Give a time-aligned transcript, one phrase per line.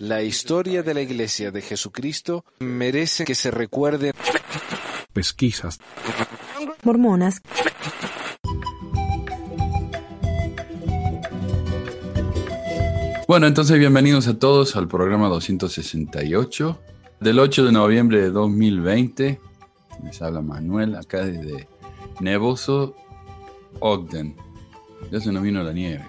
[0.00, 4.12] La historia de la Iglesia de Jesucristo merece que se recuerde.
[5.12, 5.78] Pesquisas.
[6.82, 7.40] Mormonas.
[13.26, 16.80] Bueno, entonces bienvenidos a todos al programa 268
[17.20, 19.40] del 8 de noviembre de 2020.
[20.04, 21.68] Les habla Manuel acá desde
[22.20, 22.96] Nevoso,
[23.80, 24.34] Ogden.
[25.10, 26.06] Ya se nos vino la nieve,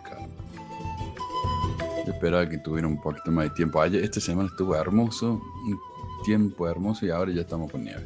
[2.11, 3.81] esperaba que tuviera un poquito más de tiempo.
[3.81, 5.79] Ayer, esta semana estuvo hermoso, un
[6.23, 8.05] tiempo hermoso y ahora ya estamos con nieve.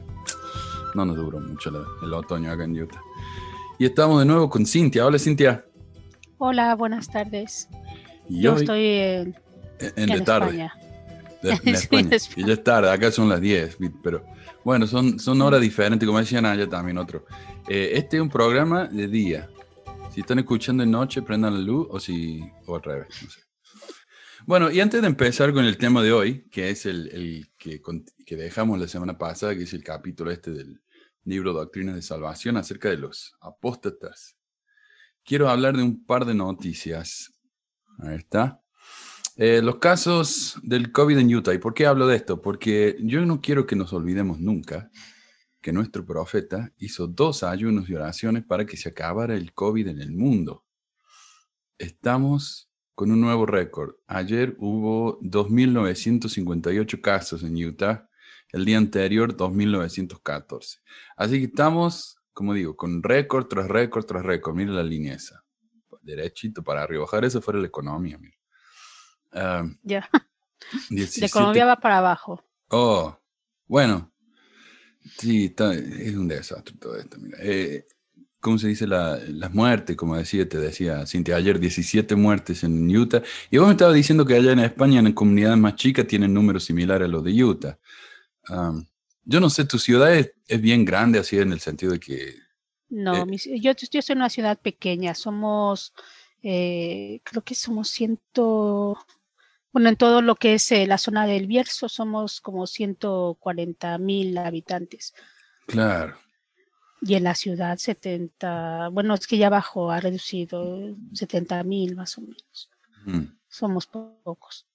[0.95, 3.01] No nos duró mucho la- el otoño acá en Utah.
[3.79, 5.05] Y estamos de nuevo con Cintia.
[5.05, 5.65] Hola Cintia.
[6.37, 7.67] Hola, buenas tardes.
[8.29, 9.35] Y Yo hoy- estoy en,
[9.79, 10.45] en, en en de tarde.
[10.47, 10.73] España.
[11.41, 12.17] de, en España.
[12.35, 14.23] Y ya es tarde, acá son las 10, pero
[14.63, 17.25] bueno, son, son horas diferentes, como decían allá también otro.
[17.67, 19.49] Eh, este es un programa de día.
[20.13, 23.07] Si están escuchando de noche, prendan la luz o si o al revés.
[23.23, 23.39] no sé.
[24.45, 28.77] Bueno, y antes de empezar con el tema de hoy, que es el, que dejamos
[28.77, 30.81] la semana pasada, que es el capítulo este del
[31.23, 34.35] libro Doctrinas de Salvación acerca de los apóstatas,
[35.23, 37.31] quiero hablar de un par de noticias.
[37.99, 38.61] Ahí está.
[39.37, 41.53] Eh, los casos del COVID en Utah.
[41.53, 42.41] ¿Y por qué hablo de esto?
[42.41, 44.91] Porque yo no quiero que nos olvidemos nunca
[45.61, 50.01] que nuestro profeta hizo dos ayunos y oraciones para que se acabara el COVID en
[50.01, 50.65] el mundo.
[51.77, 53.95] Estamos con un nuevo récord.
[54.07, 58.09] Ayer hubo 2.958 casos en Utah.
[58.51, 60.79] El día anterior, 2.914.
[61.17, 64.55] Así que estamos, como digo, con récord tras récord tras récord.
[64.55, 65.43] Mira la línea esa.
[66.01, 67.03] Derechito para arriba.
[67.03, 68.19] Ojalá eso fuera la economía.
[69.31, 70.07] Ah, Ya,
[70.89, 72.43] 17 la economía va para abajo.
[72.69, 73.17] Oh,
[73.65, 74.11] bueno.
[75.17, 77.17] Sí, está- es un desastre todo esto.
[77.19, 77.37] Mira.
[77.41, 77.85] Eh,
[78.43, 78.85] ¿Cómo se dice?
[78.85, 83.23] La- las muertes, como decía, te decía Cintia, ayer 17 muertes en Utah.
[83.49, 86.65] Y vos me estabas diciendo que allá en España, en comunidades más chicas, tienen números
[86.65, 87.79] similares a los de Utah.
[89.25, 92.35] Yo no sé, tu ciudad es, es bien grande, así en el sentido de que...
[92.89, 93.37] No, Eh.
[93.37, 95.15] yo, yo estoy en una ciudad pequeña.
[95.15, 95.93] Somos,
[96.43, 98.97] eh, creo que somos ciento,
[99.71, 104.37] bueno, en todo lo que es eh, la zona del Bierzo somos como 140 mil
[104.37, 105.13] habitantes.
[105.65, 106.17] Claro.
[107.05, 112.17] Y en la ciudad 70, bueno, es que ya abajo ha reducido 70 mil más
[112.17, 112.69] o menos.
[113.05, 114.65] Mm, Somos po- pocos.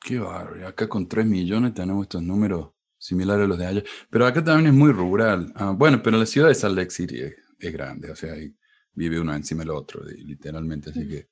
[0.00, 0.66] qué bárbaro.
[0.68, 3.82] Acá con 3 millones tenemos estos números similares a los de allá.
[4.10, 5.52] Pero acá también es muy rural.
[5.56, 8.54] Ah, bueno, pero la ciudad de Salt Lake City es, es grande, o sea, ahí
[8.94, 10.90] vive uno encima del otro, literalmente.
[10.90, 11.28] Así que,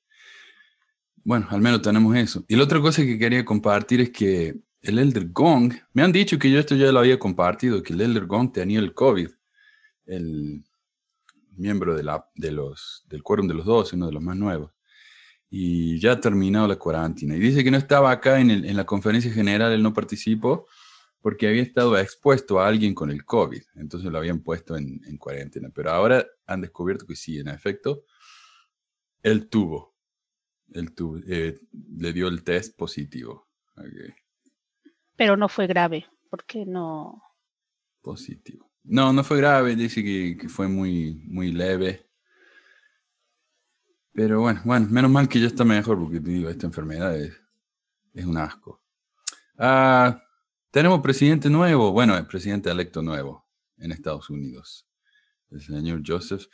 [1.23, 2.43] bueno, al menos tenemos eso.
[2.47, 6.39] Y la otra cosa que quería compartir es que el Elder Gong, me han dicho
[6.39, 9.29] que yo esto ya lo había compartido, que el Elder Gong tenía el COVID,
[10.05, 10.63] el
[11.57, 14.71] miembro de la, de los, del Quórum de los Dos, uno de los más nuevos
[15.53, 17.35] y ya ha terminado la cuarentena.
[17.35, 20.65] Y dice que no estaba acá en, el- en la conferencia general, él no participó
[21.19, 25.17] porque había estado expuesto a alguien con el COVID, entonces lo habían puesto en, en
[25.17, 25.69] cuarentena.
[25.75, 28.05] Pero ahora han descubierto que sí, en efecto,
[29.21, 29.93] él tuvo,
[30.73, 31.59] él tuvo, eh,
[31.97, 33.49] le dio el test positivo.
[35.17, 37.21] Pero no fue grave, porque no,
[38.01, 38.70] positivo.
[38.83, 42.07] No, no fue grave, dice que, fue muy, muy leve.
[44.13, 47.33] Pero bueno, bueno, menos mal que ya está mejor, porque te digo, esta enfermedad es,
[48.13, 48.81] es un asco.
[49.57, 50.21] Ah,
[50.71, 53.47] tenemos presidente nuevo, bueno, el presidente electo nuevo
[53.77, 54.87] en Estados Unidos.
[55.49, 56.45] El señor Joseph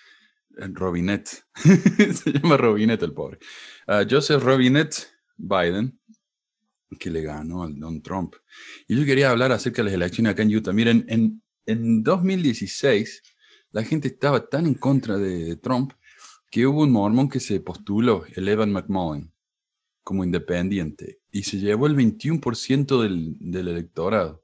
[0.58, 1.46] eh, Robinette.
[1.56, 3.40] Se llama Robinette el pobre.
[3.88, 5.08] Ah, Joseph Robinette
[5.38, 6.00] Biden,
[7.00, 8.36] que le ganó al Don Trump.
[8.88, 10.74] Y yo quería hablar acerca de las elecciones acá en Utah.
[10.74, 13.22] Miren, en, en 2016
[13.72, 15.94] la gente estaba tan en contra de, Trump
[16.50, 19.34] que hubo un mormón que se postuló, el Evan McMullen,
[20.02, 24.44] como independiente, y se llevó el 21% del, del electorado,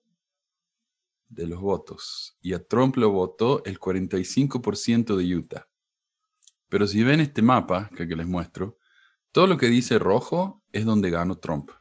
[1.29, 5.69] de los votos, y a Trump lo votó el 45% de Utah.
[6.67, 8.77] Pero si ven este mapa que, que les muestro,
[9.31, 11.71] todo lo que dice rojo es donde ganó Trump.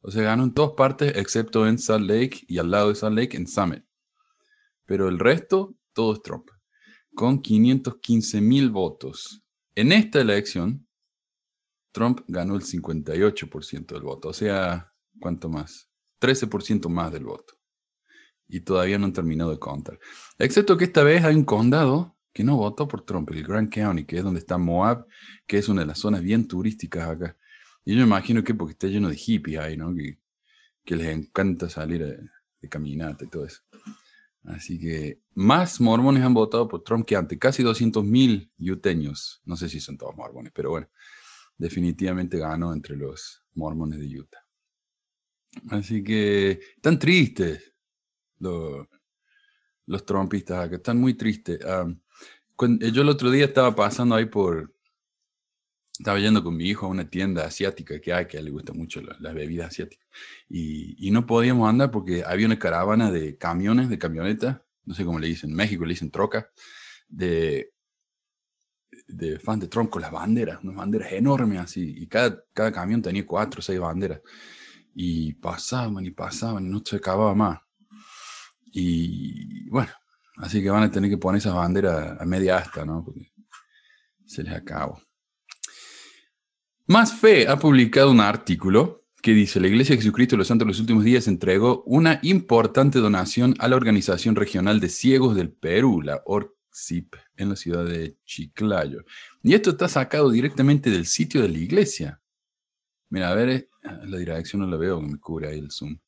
[0.00, 3.16] O sea, ganó en todas partes excepto en Salt Lake y al lado de Salt
[3.16, 3.84] Lake en Summit.
[4.86, 6.48] Pero el resto, todo es Trump.
[7.14, 9.42] Con 515 mil votos.
[9.74, 10.86] En esta elección,
[11.92, 14.28] Trump ganó el 58% del voto.
[14.28, 15.90] O sea, ¿cuánto más?
[16.20, 17.54] 13% más del voto.
[18.48, 19.98] Y todavía no han terminado de contar.
[20.38, 24.04] Excepto que esta vez hay un condado que no votó por Trump, el Grand County,
[24.04, 25.06] que es donde está Moab,
[25.46, 27.36] que es una de las zonas bien turísticas acá.
[27.84, 29.94] Y yo me imagino que porque está lleno de hippies ahí, ¿no?
[29.94, 30.18] Que,
[30.84, 32.18] que les encanta salir de,
[32.60, 33.62] de caminata y todo eso.
[34.46, 37.38] Así que más mormones han votado por Trump que antes.
[37.38, 39.42] Casi 200.000 yuteños.
[39.44, 40.88] No sé si son todos mormones, pero bueno.
[41.58, 44.44] definitivamente ganó entre los mormones de Utah.
[45.70, 47.72] Así que están tristes
[48.38, 48.86] los,
[49.86, 51.58] los trompistas acá, están muy tristes.
[51.64, 51.86] Ah,
[52.92, 54.75] yo el otro día estaba pasando ahí por,
[55.98, 58.50] estaba yendo con mi hijo a una tienda asiática que hay, que a él le
[58.50, 60.06] gusta mucho las bebidas asiáticas,
[60.48, 65.18] y, no podíamos andar porque había una caravana de camiones, de camionetas, no sé cómo
[65.18, 66.50] le dicen, en México le dicen troca,
[67.08, 67.72] de,
[69.08, 73.00] de fan de Trump con las banderas, unas banderas enormes así, y cada, cada camión
[73.02, 74.20] tenía cuatro o seis banderas,
[74.94, 77.60] y pasaban y pasaban y no se acababa más.
[78.72, 79.90] Y bueno,
[80.38, 83.04] así que van a tener que poner esas banderas a media asta, ¿no?
[83.04, 83.32] Porque
[84.26, 85.05] se les acabó.
[86.88, 90.66] Más Fe ha publicado un artículo que dice, la Iglesia de Jesucristo de los Santos
[90.66, 95.50] de los Últimos Días entregó una importante donación a la Organización Regional de Ciegos del
[95.50, 99.04] Perú, la ORCIP, en la ciudad de Chiclayo.
[99.42, 102.20] Y esto está sacado directamente del sitio de la iglesia.
[103.10, 103.68] Mira, a ver, eh,
[104.04, 105.98] la dirección no la veo, me cubre ahí el Zoom.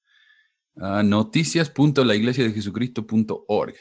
[0.77, 3.75] Uh, noticias.laiglesiadejesucristo.org.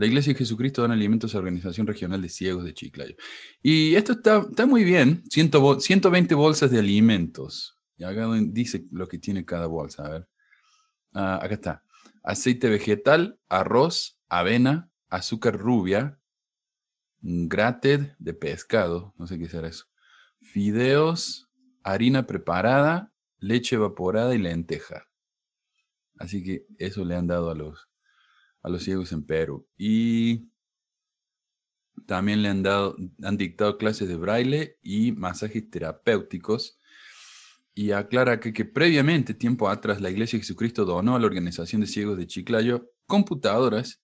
[0.00, 3.16] La Iglesia de Jesucristo da alimentos a la Organización Regional de Ciegos de Chiclayo.
[3.62, 7.78] Y esto está, está muy bien, 120 bolsas de alimentos.
[7.98, 10.06] Y acá dice lo que tiene cada bolsa.
[10.06, 10.28] A ver.
[11.12, 11.84] Ah, acá está.
[12.22, 16.18] Aceite vegetal, arroz, avena, azúcar rubia,
[17.20, 19.84] grated de pescado, no sé qué será eso.
[20.40, 21.50] Fideos,
[21.82, 25.08] harina preparada, leche evaporada y lenteja.
[26.16, 27.89] Así que eso le han dado a los,
[28.62, 29.66] a los ciegos en Perú.
[29.76, 30.50] Y
[32.06, 36.78] también le han dado, han dictado clases de braille y masajes terapéuticos.
[37.74, 41.80] Y aclara que, que previamente, tiempo atrás, la Iglesia de Jesucristo donó a la Organización
[41.80, 44.02] de Ciegos de Chiclayo computadoras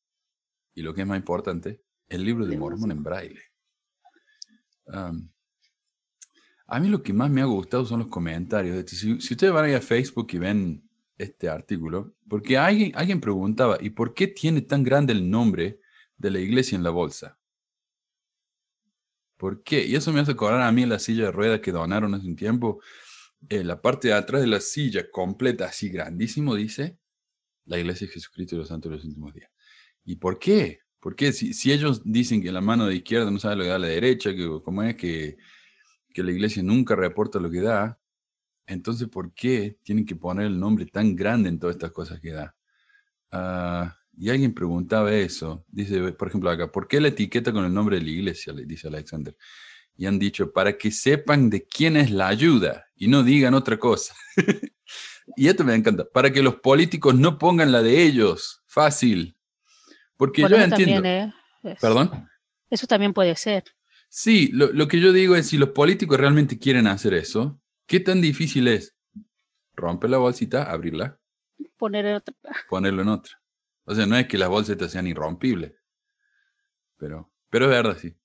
[0.77, 3.41] y lo que es más importante, el libro de Mormón en braille.
[6.67, 8.85] a mí lo que más me ha gustado son los comentarios.
[8.91, 10.86] Si, si ustedes van a Facebook y ven
[11.19, 15.81] este artículo, porque alguien, alguien preguntaba, ¿y por qué tiene tan grande el nombre
[16.17, 17.39] de la iglesia en la bolsa?
[19.37, 19.85] ¿Por qué?
[19.87, 22.37] Y eso me hace acordar a mí la silla de rueda que donaron hace un
[22.37, 22.81] tiempo.
[23.49, 26.99] Eh, la parte de atrás de la silla, completa, así grandísimo, dice
[27.67, 29.51] la iglesia de Jesucristo y los santos de los últimos días.
[30.05, 30.81] ¿Y por qué?
[31.01, 33.79] Porque si, si ellos dicen que la mano de izquierda no sabe lo que da
[33.79, 35.37] la derecha, que como es que,
[36.15, 37.99] que la iglesia nunca reporta lo que da,
[38.67, 42.33] entonces, ¿por qué tienen que poner el nombre tan grande en todas estas cosas que
[42.33, 42.55] da?
[43.31, 45.65] Ah, y alguien preguntaba eso.
[45.69, 48.53] Dice, por ejemplo, acá, ¿por qué la etiqueta con el nombre de la iglesia?
[48.53, 49.37] Le dice Alexander.
[49.97, 53.79] Y han dicho, para que sepan de quién es la ayuda y no digan otra
[53.79, 54.15] cosa.
[55.37, 58.63] y esto me encanta, para que los políticos no pongan la de ellos.
[58.67, 59.37] Fácil.
[60.17, 61.09] Porque yo entiendo.
[61.09, 61.33] ¿eh?
[61.81, 62.29] ¿Perdón?
[62.69, 63.65] Eso también puede ser.
[64.09, 68.01] Sí, lo, lo que yo digo es, si los políticos realmente quieren hacer eso, ¿Qué
[68.01, 68.97] tan difícil es?
[69.75, 71.21] Romper la bolsita, abrirla.
[71.77, 72.35] Poner en otra.
[72.69, 73.41] Ponerlo en otra.
[73.85, 75.75] O sea, no es que las bolsitas sean irrompibles.
[76.97, 78.17] Pero, pero es verdad, sí.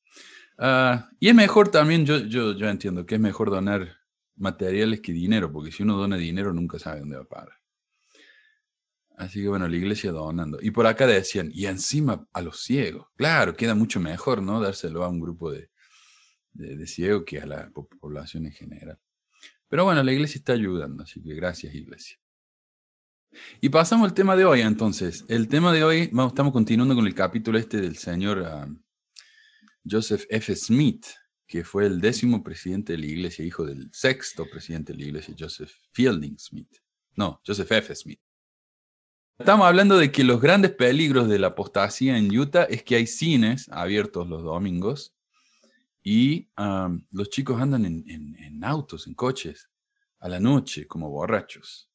[0.57, 3.97] Ah, y es mejor también, yo, yo, yo entiendo que es mejor donar
[4.35, 7.57] materiales que dinero, porque si uno dona dinero nunca sabe dónde va a parar.
[9.17, 10.57] Así que bueno, la iglesia donando.
[10.61, 13.07] Y por acá decían, y encima a los ciegos.
[13.15, 14.59] Claro, queda mucho mejor, ¿no?
[14.59, 15.69] Dárselo a un grupo de,
[16.53, 18.99] de, de ciegos que a la población en general.
[19.71, 22.19] Pero bueno, la iglesia está ayudando, así que gracias iglesia.
[23.61, 25.23] Y pasamos al tema de hoy entonces.
[25.29, 28.67] El tema de hoy, estamos continuando con el capítulo este del señor ah,
[29.89, 30.53] Joseph F.
[30.57, 31.05] Smith,
[31.47, 35.33] que fue el décimo presidente de la iglesia, hijo del sexto presidente de la iglesia,
[35.39, 36.75] Joseph Fielding Smith.
[37.15, 37.95] No, Joseph F.
[37.95, 38.19] Smith.
[39.39, 43.07] Estamos hablando de que los grandes peligros de la apostasía en Utah es que hay
[43.07, 45.15] cines abiertos los domingos
[46.03, 46.49] y
[47.11, 49.69] los chicos andan en, autos, en coches,
[50.19, 51.89] a la noche, como borrachos.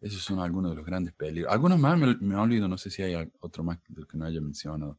[0.00, 1.52] Esos son algunos de los grandes peligros.
[1.52, 4.40] Algunos más me, me olvido, no sé si hay otro más del que no haya
[4.40, 4.98] mencionado.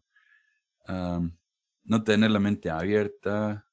[0.88, 3.68] no tener la mente abierta.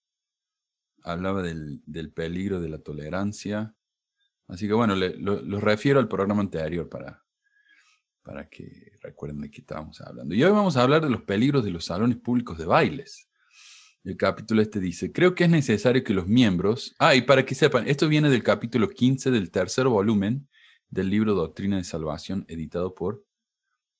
[1.02, 3.74] Hablaba del, peligro de la tolerancia.
[4.48, 7.22] Así que bueno, los refiero al programa anterior para,
[8.22, 10.34] para que recuerden de qué estábamos hablando.
[10.34, 13.27] Y hoy vamos a hablar de los peligros de los salones públicos de bailes.
[14.04, 17.54] El capítulo este dice, creo que es necesario que los miembros, ah, y para que
[17.54, 20.48] sepan, esto viene del capítulo 15 del tercer volumen
[20.88, 23.24] del libro Doctrina de Salvación, editado por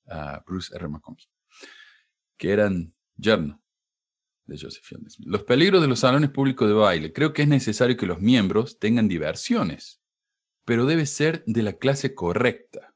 [0.08, 0.88] ah, Bruce R.
[0.88, 1.28] McConkie,
[2.36, 3.60] que eran yerno
[4.46, 7.12] de Joseph Fielding Los peligros de los salones públicos de baile.
[7.12, 10.00] Creo que es necesario que los miembros tengan diversiones,
[10.64, 12.94] pero debe ser de la clase correcta.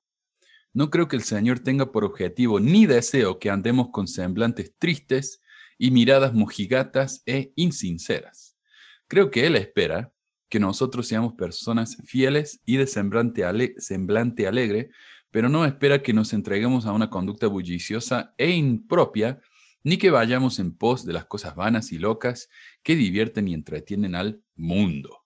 [0.73, 5.42] No creo que el Señor tenga por objetivo ni deseo que andemos con semblantes tristes
[5.79, 8.57] y miradas mojigatas e insinceras.
[9.09, 10.13] Creo que Él espera
[10.49, 14.91] que nosotros seamos personas fieles y de semblante, semblante alegre,
[15.31, 19.41] pero no espera que nos entreguemos a una conducta bulliciosa e impropia,
[19.83, 22.51] ni que vayamos en pos de las cosas vanas y locas
[22.83, 25.25] que divierten y entretienen al mundo.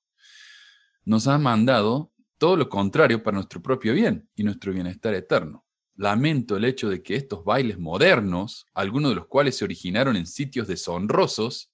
[1.05, 5.66] Nos ha mandado todo lo contrario para nuestro propio bien y nuestro bienestar eterno.
[5.97, 10.27] Lamento el hecho de que estos bailes modernos, algunos de los cuales se originaron en
[10.27, 11.73] sitios deshonrosos,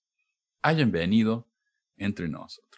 [0.62, 1.49] hayan venido
[1.97, 2.73] entre nosotros.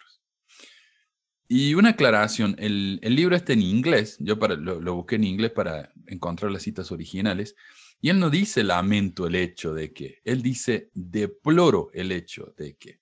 [1.47, 5.93] Y una aclaración, el, libro está en inglés, yo para, lo, busqué en inglés para
[6.07, 7.55] encontrar las citas originales,
[8.01, 12.75] y él no dice lamento el hecho de que, él dice deploro el hecho de
[12.75, 12.99] que.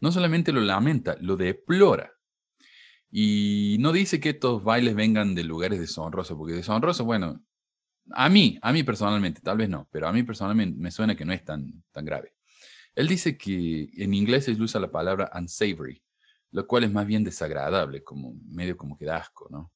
[0.00, 2.12] No solamente lo lamenta, lo deplora.
[3.10, 7.42] Y no dice que estos bailes vengan de lugares deshonrosos, porque deshonrosos, bueno,
[8.12, 11.24] a mí, a mí personalmente, tal vez no, pero a mí personalmente me suena que
[11.24, 12.34] no es tan, tan grave.
[12.94, 16.02] Él dice que en inglés él usa la palabra unsavory,
[16.52, 19.72] lo cual es más bien desagradable, como medio como que da asco, ¿no?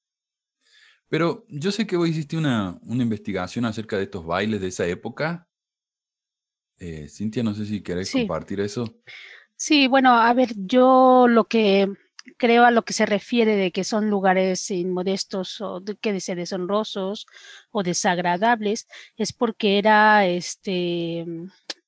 [1.09, 4.87] Pero yo sé que vos hiciste una, una investigación acerca de estos bailes de esa
[4.87, 5.49] época.
[6.79, 9.01] Eh, Cintia, no sé si querés compartir eso.
[9.55, 11.89] Sí, bueno, a ver, yo lo que
[12.37, 17.27] creo a lo que se refiere de que son lugares inmodestos o que de deshonrosos
[17.71, 21.27] o desagradables es porque era este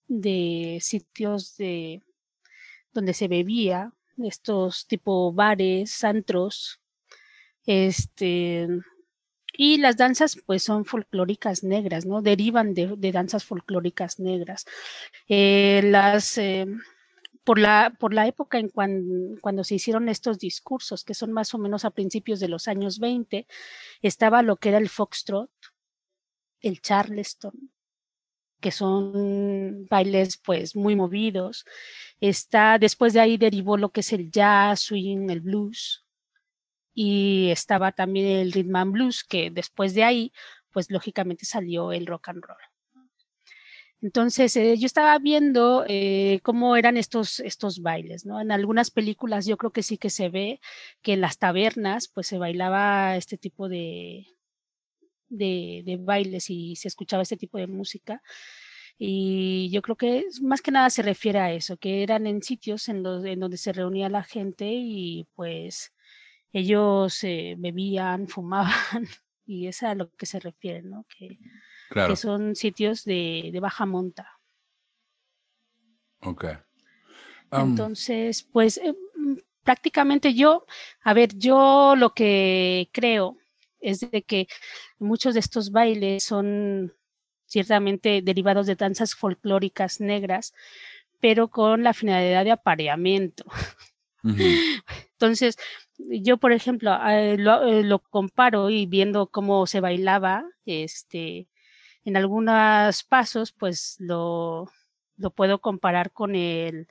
[0.09, 2.02] de sitios de
[2.93, 3.93] donde se bebía
[4.25, 6.81] estos tipo bares, antros,
[7.66, 8.69] este,
[9.52, 12.23] y las danzas pues son folclóricas negras, ¿no?
[12.23, 14.66] Derivan de, danzas folclóricas negras.
[15.28, 16.66] Eh, las, eh,
[17.46, 18.70] por, la, por la época en
[19.40, 22.98] cuando se hicieron estos discursos, que son más o menos a principios de los años
[22.98, 23.46] 20,
[24.02, 25.48] estaba lo que era el foxtrot,
[26.60, 27.70] el charleston,
[28.60, 31.64] que son bailes pues muy movidos.
[32.20, 36.04] Está, después de ahí derivó lo que es el jazz, swing, el blues.
[36.94, 40.32] Y estaba también el rhythm and blues, que después de ahí,
[40.72, 42.75] pues lógicamente salió el rock and roll.
[44.02, 48.40] Entonces, eh, yo estaba viendo eh, cómo eran estos, estos bailes, ¿no?
[48.40, 50.60] En algunas películas yo creo que sí que se ve
[51.02, 54.26] que en las tabernas, pues se bailaba este tipo de,
[55.28, 58.22] de, bailes y se escuchaba este tipo de música.
[58.98, 62.88] Y yo creo que más que nada se refiere a eso, que eran en sitios
[62.88, 65.92] en, donde se reunía la gente y pues
[66.52, 69.06] ellos eh, bebían, fumaban
[69.46, 71.06] y es a lo que se refiere, ¿no?
[71.90, 74.38] Que son sitios de, de, baja monta.
[76.21, 76.45] Ok.
[77.52, 78.95] Entonces, pues eh,
[79.62, 80.66] prácticamente yo,
[81.02, 83.37] a ver, yo lo que creo
[83.81, 84.49] es de que
[84.99, 86.93] muchos de estos bailes son
[87.47, 90.55] ciertamente derivados de danzas folclóricas negras,
[91.21, 93.45] pero con la finalidad de apareamiento.
[95.12, 95.57] Entonces,
[95.99, 101.49] yo, por ejemplo, eh, eh, lo, comparo y viendo cómo se bailaba, este,
[102.06, 104.70] en algunos pasos, pues lo,
[105.16, 106.86] lo puedo comparar con el,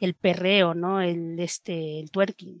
[0.00, 1.00] el perreo, ¿no?
[1.00, 2.60] El, este, el twerking.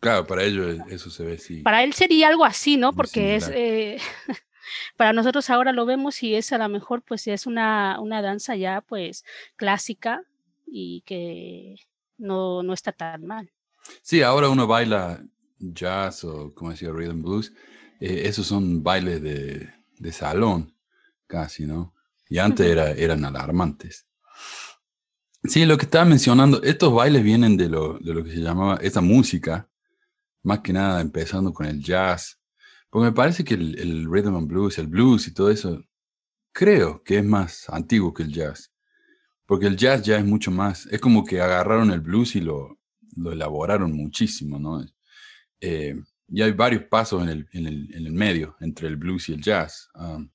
[0.00, 1.62] Claro, para ellos eso se ve así.
[1.62, 2.92] Para él sería algo así, ¿no?
[2.92, 3.98] Porque es, eh,
[4.96, 8.56] para nosotros ahora lo vemos y es a lo mejor pues es una, una danza
[8.56, 10.24] ya pues clásica
[10.66, 11.76] y que
[12.18, 13.52] no, no está tan mal.
[14.02, 15.24] Sí, ahora uno baila
[15.58, 17.52] jazz o como decía rhythm blues,
[18.00, 20.74] eh, esos son bailes de, de, salón
[21.26, 21.94] casi, ¿no?
[22.28, 24.06] Y antes era, eran alarmantes.
[25.44, 28.78] Sí, lo que estaba mencionando, estos bailes vienen de lo, de lo que se llamaba,
[28.82, 29.68] esta música
[30.42, 32.40] más que nada empezando con el jazz,
[32.90, 35.82] porque me parece que el, rhythm and blues, el blues y todo eso,
[36.52, 38.72] creo que es más antiguo que el jazz,
[39.46, 42.78] porque el jazz ya es mucho más, es como que agarraron el blues y lo,
[43.16, 44.84] lo elaboraron muchísimo, ¿no?
[45.60, 45.96] Eh,
[46.28, 49.34] y hay varios pasos en el, en, el, en el, medio entre el blues y
[49.34, 49.88] el jazz.
[49.94, 50.28] Um,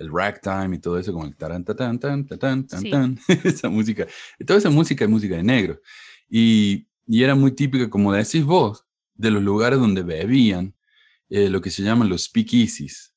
[0.00, 4.06] el ragtime y todo eso, como el taran, tan, tan, tan, tan, tan, esa música.
[4.46, 5.78] Toda esa música es música de negro.
[6.28, 10.74] Y, y era muy típica, como decís vos, de los lugares donde bebían,
[11.28, 13.14] eh, lo que se llaman los speakeasies.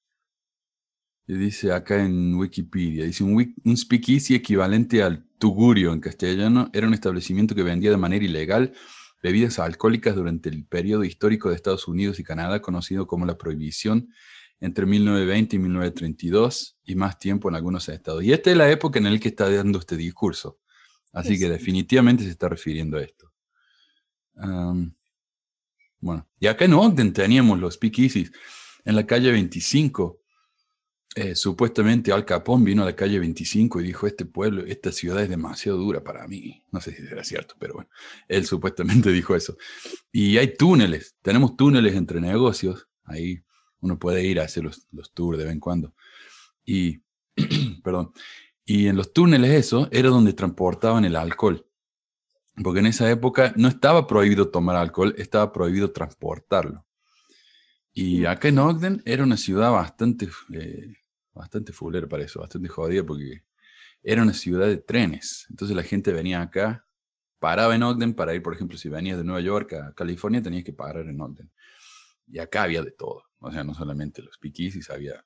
[1.25, 6.93] dice acá en Wikipedia, dice un, un speakeasy equivalente al tugurio en castellano, era un
[6.93, 8.73] establecimiento que vendía de manera ilegal
[9.23, 14.09] bebidas alcohólicas durante el periodo histórico de Estados Unidos y Canadá, conocido como la prohibición
[14.59, 18.23] entre 1920 y 1932 y más tiempo en algunos estados.
[18.23, 20.59] Y esta es la época en la que está dando este discurso.
[21.13, 23.31] Así que definitivamente se está refiriendo a esto.
[25.99, 28.31] Bueno, y acá en Ogden teníamos los speakeasies
[28.83, 30.19] en la calle 25.
[31.15, 35.21] Eh, supuestamente Al Capón vino a la calle 25 y dijo, este pueblo, esta ciudad
[35.21, 36.63] es demasiado dura para mí.
[36.71, 37.89] No sé si era cierto, pero bueno,
[38.27, 39.57] él supuestamente dijo eso.
[40.11, 43.43] Y hay túneles, tenemos túneles entre negocios, ahí
[43.79, 45.93] uno puede ir a hacer los, los tours de vez en cuando.
[46.65, 47.01] Y,
[47.83, 48.11] perdón,
[48.65, 51.67] y en los túneles eso era donde transportaban el alcohol.
[52.63, 56.85] Porque en esa época no estaba prohibido tomar alcohol, estaba prohibido transportarlo.
[57.93, 60.93] Y acá en Ogden era una ciudad bastante, eh,
[61.33, 63.43] bastante fulera para eso, bastante jodida porque
[64.01, 65.47] era una ciudad de trenes.
[65.49, 66.85] Entonces la gente venía acá,
[67.39, 70.63] paraba en Ogden para ir, por ejemplo, si venías de Nueva York a California, tenías
[70.63, 71.51] que parar en Ogden.
[72.27, 73.23] Y acá había de todo.
[73.39, 75.25] O sea, no solamente los piquisis, había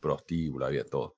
[0.00, 1.16] prostíbulo, había todo.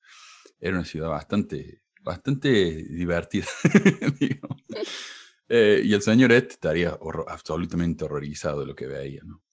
[0.60, 3.46] Era una ciudad bastante, bastante divertida.
[5.48, 9.44] Eh, y el señor Ed estaría absolutamente horrorizado de lo que veía, ¿no?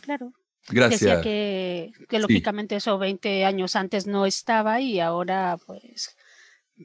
[0.00, 0.32] claro.
[0.70, 1.00] Gracias.
[1.00, 6.16] Decía que, que lógicamente eso 20 años antes no estaba y ahora pues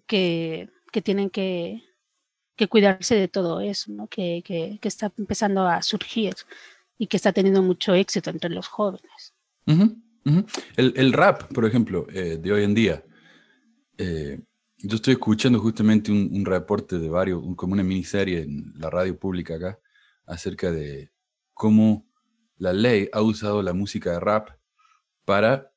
[0.07, 1.83] que, que tienen que,
[2.55, 4.07] que, cuidarse de todo eso, ¿no?
[4.07, 6.35] Que, que, está empezando a surgir
[6.97, 9.33] y que está teniendo mucho éxito entre los jóvenes.
[9.65, 13.03] El, el, rap, por ejemplo, eh, de hoy en día,
[13.97, 14.39] eh,
[14.77, 19.17] yo estoy escuchando justamente un, un reporte de varios, como una miniserie en la radio
[19.17, 19.79] pública acá,
[20.25, 21.11] acerca de
[21.53, 22.05] cómo
[22.57, 24.49] la ley ha usado la música de rap
[25.25, 25.71] para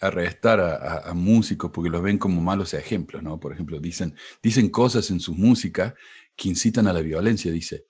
[0.00, 3.38] arrestar a, músicos porque los ven como malos ejemplos, ¿no?
[3.38, 5.94] Por ejemplo, dicen, dicen cosas en su música
[6.36, 7.84] que incitan a la violencia, dice.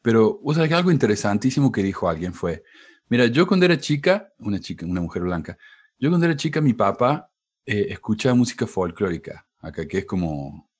[0.00, 2.64] Pero, o algo interesantísimo que dijo alguien fue,
[3.08, 5.58] mira, yo cuando era chica, una chica, una mujer blanca,
[5.98, 7.30] yo cuando era chica, mi papá
[7.66, 10.70] eh, escucha música folclórica, acá que es como,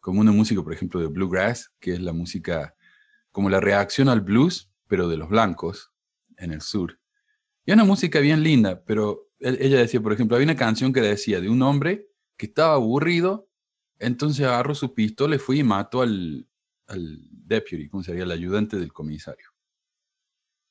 [0.00, 2.74] como una música, por ejemplo, de bluegrass, que es la música,
[3.30, 5.92] como la reacción al blues, pero de los blancos
[6.36, 6.98] en el sur.
[7.64, 11.40] Y una música bien linda, pero ella decía, por ejemplo, había una canción que decía
[11.40, 13.48] de un hombre que estaba aburrido,
[14.00, 16.48] entonces agarró su pistola, fue y mató al,
[16.88, 19.46] al deputy, como sería el ayudante del comisario.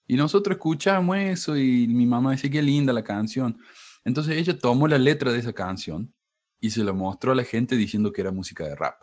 [0.06, 3.58] Y nosotros escuchamos eso y mi mamá decía, qué linda la canción.
[4.04, 6.14] Entonces ella tomó la letra de esa canción
[6.60, 9.02] y se la mostró a la gente diciendo que era música de rap.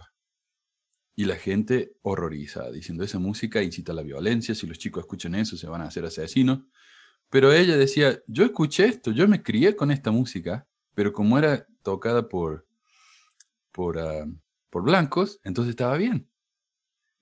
[1.17, 5.35] Y la gente horroriza, diciendo esa música incita a la violencia, si los chicos escuchan
[5.35, 6.61] eso se van a hacer asesinos.
[7.31, 11.67] Pero ella decía, yo escuché esto, yo me crié con esta música, pero como era
[11.83, 12.67] tocada por,
[13.73, 14.27] por, ah,
[14.71, 16.29] por blancos, entonces estaba bien.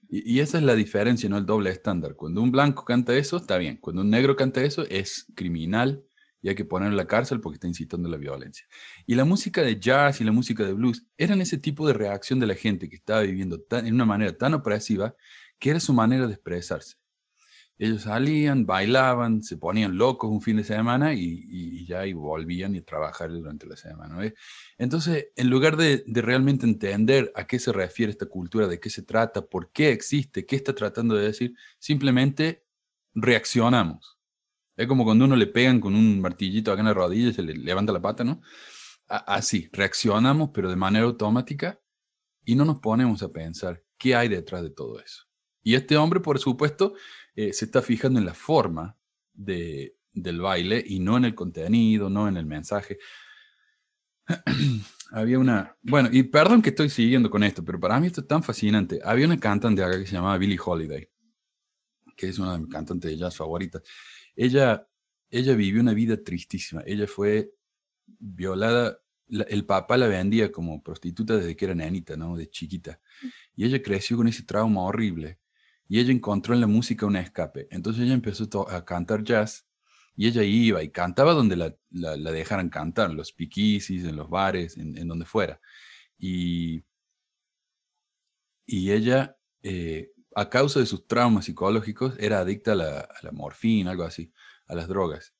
[0.09, 2.15] Y, esa es la diferencia, no el doble estándar.
[2.15, 3.79] Cuando un blanco canta eso, está bien.
[3.79, 6.05] Cuando un negro canta eso, es criminal
[6.45, 8.67] y hay que ponerlo en la cárcel porque está incitando la violencia.
[9.07, 12.39] Y la música de jazz y la música de blues eran ese tipo de reacción
[12.39, 15.17] de la gente que estaba viviendo en una manera tan opresiva
[15.59, 16.97] que era su manera de expresarse.
[17.79, 22.83] Ellos salían, bailaban, se ponían locos un fin de semana y, ya y volvían y
[22.83, 24.31] trabajar durante la semana.
[24.77, 29.03] Entonces, en lugar de realmente entender a qué se refiere esta cultura, de qué se
[29.03, 32.67] trata, por qué existe, qué está tratando de decir, simplemente
[33.15, 34.14] reaccionamos
[34.77, 37.43] es como cuando uno le pegan con un martillito acá en la rodilla y se
[37.43, 38.41] le levanta la pata, ¿no?
[39.07, 41.79] Así, reaccionamos, pero de manera automática
[42.45, 45.25] y no nos ponemos a pensar qué hay detrás de todo eso.
[45.63, 46.95] Y este hombre, por supuesto,
[47.35, 48.97] eh, se está fijando en la forma
[49.33, 52.99] de, del baile y no en el contenido, no en el mensaje.
[55.11, 58.27] Había una, bueno, y perdón que estoy siguiendo con esto, pero para mí esto es
[58.27, 59.01] tan fascinante.
[59.05, 61.09] Había una cantante acá que se llamaba Billie Holiday,
[62.17, 63.83] que es una de mis cantantes de jazz favoritas.
[64.37, 64.87] Ella,
[65.31, 66.83] ella vivió una vida tristísima.
[66.87, 67.53] Ella fue
[68.07, 68.99] violada.
[69.29, 72.37] el papá la vendía como prostituta desde que era nenita, ¿no?
[72.37, 73.01] De chiquita.
[73.57, 75.39] Y ella creció con ese trauma horrible.
[75.89, 77.69] Y ella encontró en la música un escape.
[77.71, 79.67] Entonces ella empezó a cantar jazz.
[80.17, 84.31] Y ella iba y cantaba donde la, la, dejaran cantar, en los piquisis, en los
[84.31, 85.61] bares, en, donde fuera.
[86.17, 86.85] Y,
[88.65, 94.05] y ella eh, a causa de sus traumas psicológicos, era adicta a la, morfina, algo
[94.05, 94.33] así,
[94.67, 95.35] a las drogas.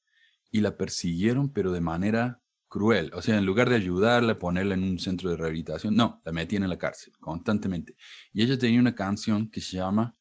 [0.51, 3.11] Y la persiguieron, pero de manera cruel.
[3.15, 6.63] O sea, en lugar de ayudarla, ponerla en un centro de rehabilitación, no, la metían
[6.63, 7.97] en la cárcel constantemente.
[8.33, 10.17] Y ella tenía una canción que se llama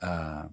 [0.00, 0.50] ah,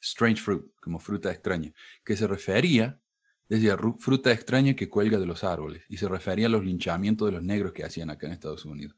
[0.00, 1.72] Strange Fruit, como fruta extraña,
[2.04, 3.00] que se refería,
[3.48, 7.32] decía, fruta extraña que cuelga de los árboles, y se refería a los linchamientos de
[7.32, 8.96] los negros que hacían acá en Estados Unidos.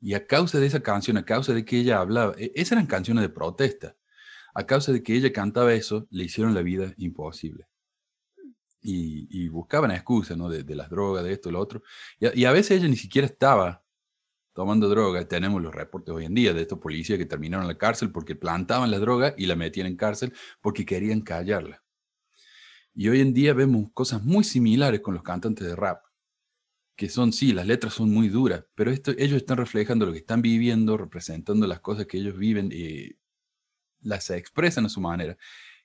[0.00, 2.86] Y a causa de esa canción, a causa de que ella hablaba, e, esas eran
[2.86, 3.96] canciones de protesta,
[4.54, 7.66] a causa de que ella cantaba eso, le hicieron la vida imposible.
[8.88, 10.48] Y, buscaban excusas, ¿no?
[10.48, 11.82] De, las drogas, de esto, lo otro.
[12.20, 13.84] Y a, veces ella ni siquiera estaba
[14.54, 15.26] tomando droga.
[15.26, 18.36] Tenemos los reportes hoy en día de estos policías que terminaron en la cárcel porque
[18.36, 20.32] plantaban la droga y la metían en cárcel
[20.62, 21.82] porque querían callarla.
[22.94, 26.05] Y hoy en día vemos cosas muy similares con los cantantes de rap,
[26.96, 30.18] que son, sí, las letras son muy duras, pero esto, ellos están reflejando lo que
[30.18, 33.16] están viviendo, representando las cosas que ellos viven y
[34.00, 35.36] las expresan a su manera.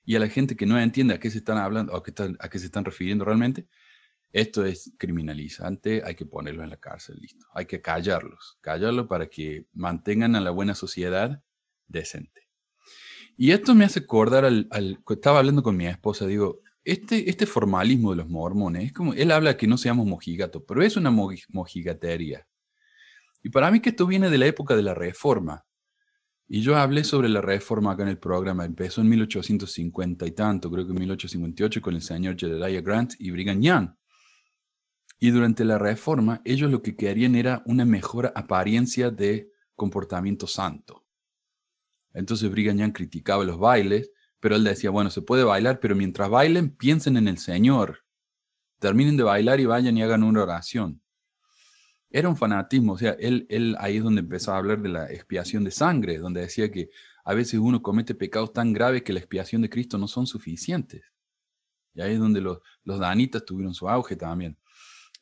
[0.04, 2.12] Y a la gente que no entiende a qué se están hablando o a qué,
[2.38, 3.68] a qué se están refiriendo realmente,
[4.32, 7.46] esto es criminalizante, hay que ponerlos en la cárcel, listo.
[7.54, 11.42] Hay que callarlos, callarlos para que mantengan a la buena sociedad
[11.86, 12.48] decente.
[13.36, 17.46] Y esto me hace acordar al, al estaba hablando con mi esposa, digo, este, este
[17.46, 21.10] formalismo de los mormones, es como, él habla que no seamos mojigatos, pero es una
[21.10, 22.46] mojigatería.
[23.42, 25.64] Y para mí que esto viene de la época de la reforma.
[26.48, 28.64] Y yo hablé sobre la reforma acá en el programa.
[28.64, 33.30] Empezó en 1850 y tanto, creo que en 1858, con el señor Jedediah Grant y
[33.30, 33.90] Brigham Young.
[35.18, 41.06] Y durante la reforma, ellos lo que querían era una mejor apariencia de comportamiento santo.
[42.12, 44.10] Entonces Brigham Young criticaba los bailes,
[44.42, 48.00] pero él decía, bueno, se puede bailar, pero mientras bailen, piensen en el Señor.
[48.80, 51.00] Terminen de bailar y vayan y hagan una oración.
[52.10, 55.06] Era un fanatismo, o sea, él, él ahí es donde empezó a hablar de la
[55.12, 56.90] expiación de sangre, donde decía que
[57.24, 61.04] a veces uno comete pecados tan graves que la expiación de Cristo no son suficientes.
[61.94, 64.58] Y ahí es donde los, danitas tuvieron su auge también.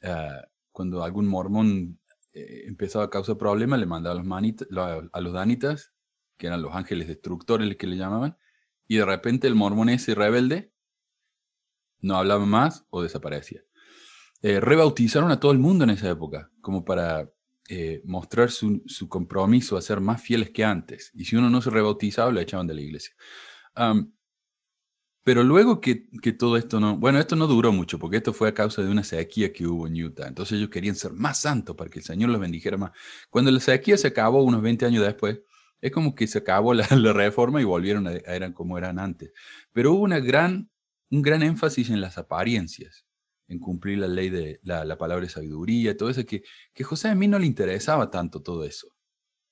[0.02, 2.00] Ah, cuando algún mormón
[2.32, 5.92] eh, empezaba a causar problemas, le mandaba a los, a los danitas,
[6.38, 8.38] que eran los ángeles destructores que le llamaban,
[8.90, 10.72] y de repente el mormón ese rebelde
[12.00, 13.62] no hablaba más o desaparecía.
[14.42, 17.30] Eh, rebautizaron a todo el mundo en esa época, como para
[17.68, 21.12] eh, mostrar su, compromiso a ser más fieles que antes.
[21.14, 23.14] Y si uno no se rebautizaba, lo echaban de la iglesia.
[25.22, 28.48] pero luego que, que, todo esto no, bueno, esto no duró mucho, porque esto fue
[28.48, 30.26] a causa de una sequía que hubo en Utah.
[30.26, 32.90] Entonces ellos querían ser más santos para que el Señor los bendijera más.
[33.28, 35.38] Cuando la sequía se acabó unos 20 años después,
[35.80, 39.32] es como que se acabó la, reforma y volvieron a, eran como eran antes.
[39.72, 40.70] Pero hubo una gran,
[41.10, 43.06] un gran énfasis en las apariencias,
[43.48, 47.14] en cumplir la ley de la, palabra de sabiduría, todo eso, que, que José a
[47.14, 48.88] mí no le interesaba tanto todo eso.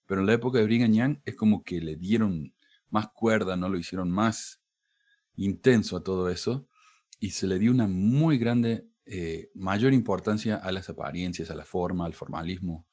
[0.07, 2.55] Pero en la época de Brigham es como que le dieron
[2.91, 3.69] más cuerda, ¿no?
[3.69, 4.63] Lo hicieron más
[5.35, 6.69] intenso a todo eso
[7.21, 11.65] y se le dio una muy grande, eh, mayor importancia a las apariencias, a la
[11.65, 12.87] forma, al formalismo,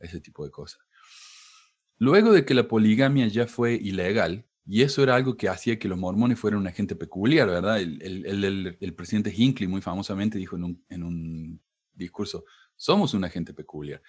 [0.00, 0.83] a ese tipo de cosas.
[1.98, 5.88] Luego de que la poligamia ya fue ilegal, y eso era algo que hacía que
[5.88, 7.80] los mormones fueran una gente peculiar, ¿verdad?
[7.80, 11.60] El, presidente Hinckley muy famosamente dijo en un, en un
[11.92, 12.44] discurso,
[12.76, 14.02] somos una gente peculiar.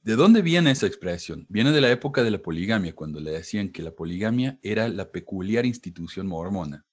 [0.00, 1.46] ¿De dónde viene esa expresión?
[1.48, 5.10] Viene de la época de la poligamia, cuando le decían que la poligamia era la
[5.10, 6.86] peculiar institución mormona.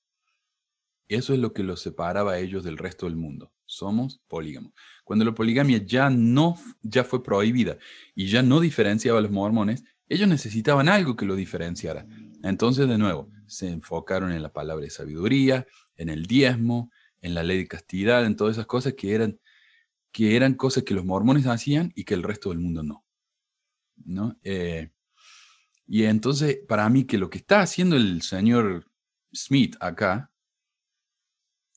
[1.08, 3.52] Eso es lo que los separaba a ellos del resto del mundo.
[3.66, 4.74] Somos polígamos.
[5.04, 7.78] Cuando la poligamia ya no ya fue prohibida
[8.16, 12.06] y ya no diferenciaba a los mormones, ellos necesitaban algo que lo diferenciara.
[12.44, 15.66] Entonces, de nuevo, se enfocaron en la palabra de sabiduría,
[15.96, 16.92] en el diezmo,
[17.22, 19.40] en la ley de castidad, en todas esas cosas que eran,
[20.12, 23.06] que eran cosas que los mormones hacían y que el resto del mundo no.
[24.04, 24.38] ¿no?
[24.44, 24.92] Eh,
[25.88, 28.92] y entonces, para mí, que lo que está haciendo el señor
[29.34, 30.32] Smith acá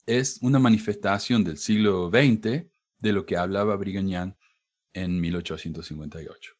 [0.06, 2.66] es una manifestación del siglo XX
[2.98, 4.34] de lo que hablaba Brigham Young
[4.92, 6.57] en 1858.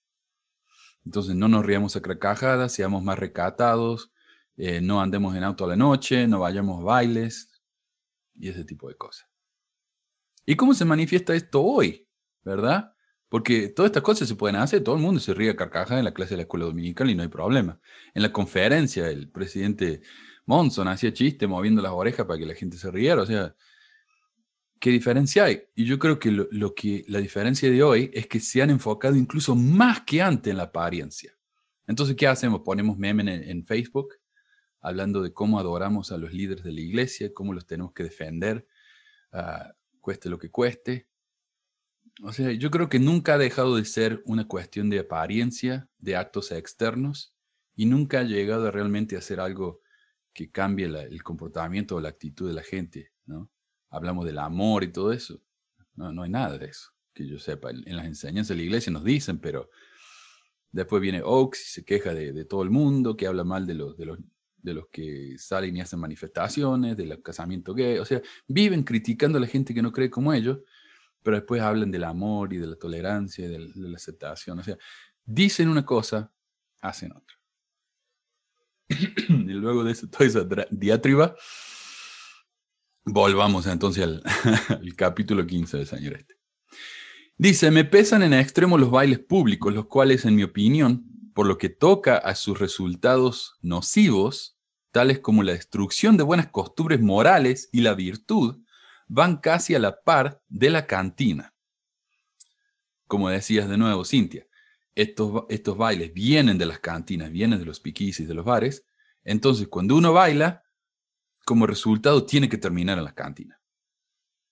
[1.05, 4.13] Entonces no nos riamos a carcajadas, seamos más recatados,
[4.57, 7.63] eh, no andemos en auto a la noche, no vayamos a bailes
[8.35, 9.29] y ese tipo de cosas.
[10.45, 12.09] ¿Y cómo se manifiesta esto hoy?
[12.43, 12.95] ¿Verdad?
[13.29, 16.05] Porque todas estas cosas se pueden hacer, todo el mundo se ríe a carcajadas en
[16.05, 17.81] la clase de la escuela dominical y no hay problema.
[18.15, 20.01] En la conferencia, el presidente
[20.47, 23.55] Monson hacía chiste moviendo las orejas para que la gente se riera, o sea,
[24.81, 25.63] ¿Qué diferencia hay?
[25.75, 29.17] Y yo creo que lo, que la diferencia de hoy es que se han enfocado
[29.17, 31.33] incluso más que antes en la apariencia.
[31.87, 32.61] Entonces, ¿qué hacemos?
[32.61, 34.15] Ponemos memes en, Facebook
[34.81, 38.67] hablando de cómo adoramos a los líderes de la iglesia, cómo los tenemos que defender,
[39.33, 41.09] ah, cueste lo que cueste.
[42.23, 46.17] O sea, yo creo que nunca ha dejado de ser una cuestión de apariencia, de
[46.17, 47.35] actos externos,
[47.75, 49.81] y nunca ha llegado realmente a ser algo
[50.33, 53.13] que cambie el comportamiento o la actitud de la gente.
[53.91, 55.41] Hablamos del amor y todo eso.
[55.95, 57.71] No, no hay nada de eso, que yo sepa.
[57.71, 59.71] En, las enseñanzas de la iglesia nos dicen, pero
[60.71, 63.97] después viene Oaks y se queja de, todo el mundo, que habla mal de los,
[63.97, 64.19] de, los,
[64.59, 67.99] de los que salen y hacen manifestaciones, del casamiento gay.
[67.99, 70.59] O sea, viven criticando a la gente que no cree como ellos,
[71.23, 74.59] pero después hablan del amor y de la tolerancia y de, la aceptación.
[74.59, 74.79] O sea,
[75.25, 76.33] dicen una cosa,
[76.81, 77.37] hacen otra.
[79.29, 81.35] y luego de eso, toda esa diatriba,
[83.11, 84.23] Volvamos entonces al,
[84.97, 86.35] capítulo 15 del Señor este.
[87.39, 91.57] Dice, me pesan en extremo los bailes públicos, los cuales, en mi opinión, por lo
[91.57, 94.59] que toca a sus resultados nocivos,
[94.91, 98.59] tales como la destrucción de buenas costumbres morales y la virtud,
[99.07, 101.55] van casi a la par de la cantina.
[103.07, 104.47] Como decías de nuevo, Cintia,
[104.95, 108.85] estos, estos bailes vienen de las cantinas, vienen de los piquis y de los bares.
[109.25, 110.65] Entonces, cuando uno baila,
[111.49, 113.59] como resultado tiene que terminar en las cantinas.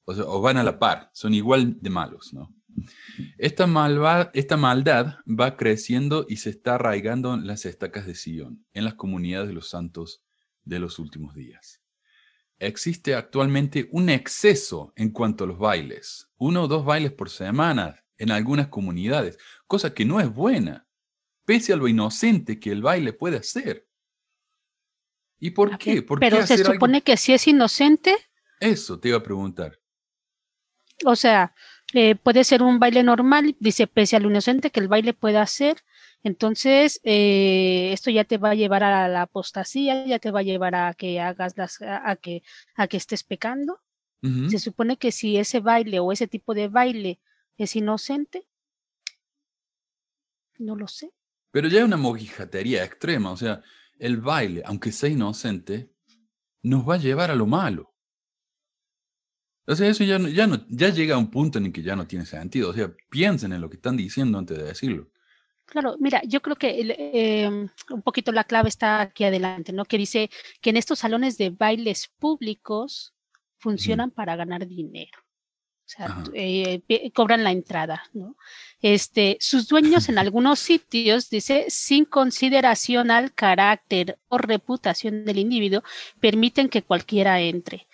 [0.07, 2.55] O, o van a la par, son igual de malos, ¿no?
[3.37, 8.85] Esta, esta maldad va creciendo y se está arraigando en las estacas de Sion, en
[8.85, 10.23] las comunidades de los santos
[10.65, 11.83] de los últimos días.
[12.59, 18.03] Existe actualmente un exceso en cuanto a los bailes, uno o dos bailes por semana
[18.17, 20.89] en algunas comunidades, cosa que no es buena,
[21.45, 23.86] pese a lo inocente que el baile puede ser.
[25.39, 26.03] ¿Y por qué?
[26.21, 28.17] Pero se supone que si es inocente.
[28.61, 29.79] Eso te iba a preguntar.
[31.05, 31.55] O sea,
[31.93, 35.47] eh, puede ser un baile normal, dice, pese a lo inocente que el baile pueda
[35.47, 35.77] ser,
[36.23, 40.43] entonces eh, esto ya te va a llevar a la apostasía, ya te va a
[40.43, 42.43] llevar a que hagas las, a que,
[42.75, 43.81] a que estés pecando.
[44.49, 47.21] Se supone que si ese baile o ese tipo de baile
[47.59, 48.49] es inocente,
[50.59, 51.13] no lo sé.
[51.53, 53.63] Pero ya hay una mojijatería extrema, o sea,
[53.99, 55.91] el baile, aunque sea inocente,
[56.63, 57.95] nos va a llevar a lo malo.
[59.67, 61.97] O sea, eso ya, ya, no, ya llega a un punto en el que ya
[61.97, 62.71] no tiene sentido.
[62.71, 65.11] O sea, piensen en lo que están diciendo antes de decirlo.
[65.65, 69.85] Claro, mira, yo creo que em, un poquito la clave está aquí adelante, ¿no?
[69.85, 70.31] Que dice
[70.61, 73.15] que en estos salones de bailes públicos
[73.59, 75.26] funcionan para ganar dinero.
[75.87, 76.83] O sea, eh,
[77.15, 78.37] cobran la entrada, ¿no?
[78.83, 85.85] Este, sus dueños en algunos sitios, dice, sin consideración al carácter o reputación del individuo,
[86.19, 87.87] permiten que cualquiera entre.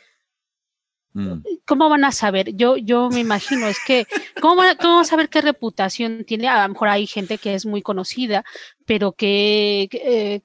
[1.12, 1.42] Mm.
[1.66, 2.56] ¿Cómo van a saber?
[2.56, 4.06] Yo, yo me imagino, es que,
[4.40, 6.48] ¿cómo van, a saber qué reputación tiene?
[6.48, 8.42] A lo mejor hay gente que es muy conocida,
[8.86, 10.40] pero que, eh,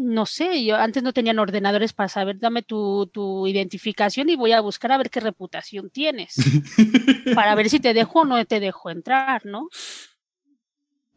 [0.00, 4.52] no sé, yo antes no tenían ordenadores para saber, dame tu, tu, identificación y voy
[4.52, 6.34] a buscar a ver qué reputación tienes,
[7.34, 9.68] para ver si te dejo o no te dejo entrar, ¿no?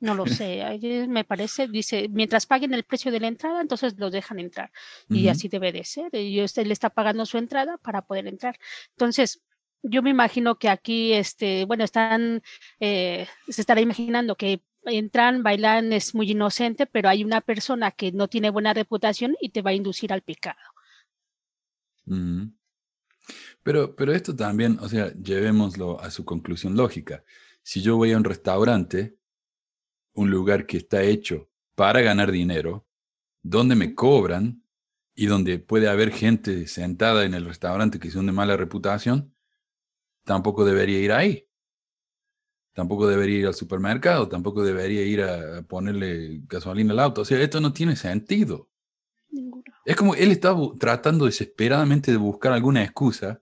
[0.01, 0.61] No lo sé,
[1.07, 4.69] me parece, dice, mientras paguen el precio de la entrada, entonces los dejan entrar.
[5.07, 6.13] Y así debe de ser.
[6.13, 8.59] Y usted le está pagando su entrada para poder entrar.
[8.89, 9.41] Entonces,
[9.81, 12.43] yo me imagino que aquí, este, bueno, están,
[12.81, 18.11] eh, se estará imaginando que entran, bailan, es muy inocente, pero hay una persona que
[18.11, 20.59] no tiene buena reputación y te va a inducir al pecado.
[23.63, 27.23] Pero, pero esto también, o sea, llevémoslo a su conclusión lógica.
[27.61, 29.17] Si yo voy a un restaurante,
[30.13, 32.85] un lugar que está hecho para ganar dinero,
[33.41, 34.63] donde me cobran
[35.15, 39.33] y donde puede haber gente sentada en el restaurante que son de mala reputación,
[40.23, 41.47] tampoco debería ir ahí.
[42.73, 47.21] Tampoco debería ir al supermercado, tampoco debería ir a ponerle gasolina al auto.
[47.21, 48.67] O sea, esto no tiene sentido.
[49.85, 53.41] Es como él está tratando desesperadamente de buscar alguna excusa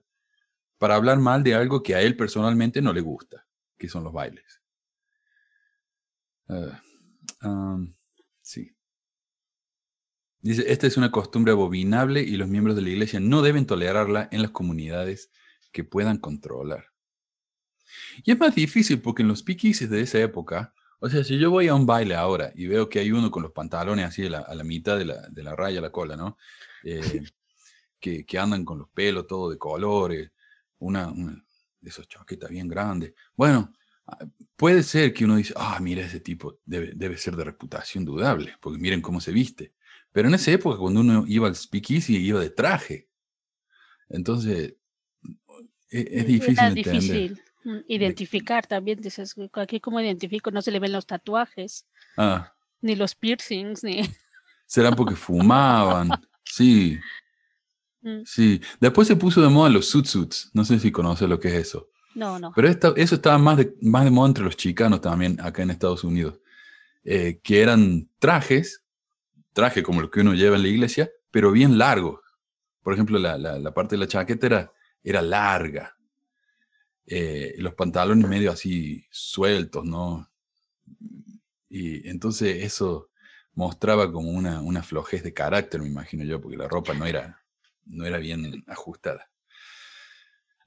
[0.78, 3.46] para hablar mal de algo que a él personalmente no le gusta,
[3.78, 4.60] que son los bailes.
[7.40, 7.78] Ah,
[8.42, 8.74] sí.
[10.40, 14.28] Dice, esta es una costumbre abominable y los miembros de la iglesia no deben tolerarla
[14.32, 15.30] en las comunidades
[15.70, 16.91] que puedan controlar.
[18.24, 21.50] Y es más difícil porque en los piquises de esa época, o sea, si yo
[21.50, 24.54] voy a un baile ahora y veo que hay uno con los pantalones así a
[24.54, 26.36] la, mitad de la, de la, raya, la cola, ¿no?
[26.84, 27.00] Eh,
[28.00, 30.30] que, que, andan con los pelos todo de colores,
[30.78, 31.44] una, una
[31.80, 33.14] de esos chaquetas bien grandes.
[33.34, 33.72] Bueno,
[34.56, 38.54] puede ser que uno dice, ah, mira, ese tipo debe, debe, ser de reputación dudable,
[38.60, 39.74] porque miren cómo se viste.
[40.12, 43.08] Pero en esa época, cuando uno iba al speakeasy, iba de traje.
[44.08, 44.74] Entonces,
[45.90, 46.58] e, es, difícil.
[46.58, 47.51] Es difícil mm,
[47.88, 49.00] identificar también.
[49.00, 52.52] Dices, aquí como identifico, no se le ven los tatuajes, ah.
[52.80, 54.02] ni los piercings, ni...
[54.66, 56.10] Será porque fumaban,
[56.44, 56.98] sí.
[58.00, 58.22] Mm.
[58.24, 60.50] Sí, después se puso de moda los suit suits.
[60.54, 61.88] No sé si conoces lo que es eso.
[62.14, 62.52] No, no.
[62.54, 66.04] Pero eso estaba más de, más de moda entre los chicanos también, acá en Estados
[66.04, 66.40] Unidos,
[67.04, 68.82] eh, que eran trajes,
[69.52, 72.20] traje como los que uno lleva en la iglesia, pero bien largos.
[72.82, 74.72] Por ejemplo, la, la, parte de la chaqueta era,
[75.04, 75.96] era larga.
[77.06, 80.30] Eh, los pantalones medio así sueltos, ¿no?
[81.68, 83.10] Y entonces eso
[83.54, 87.42] mostraba como una, una flojez de carácter, me imagino yo, porque la ropa no era,
[87.84, 89.30] no era bien ajustada.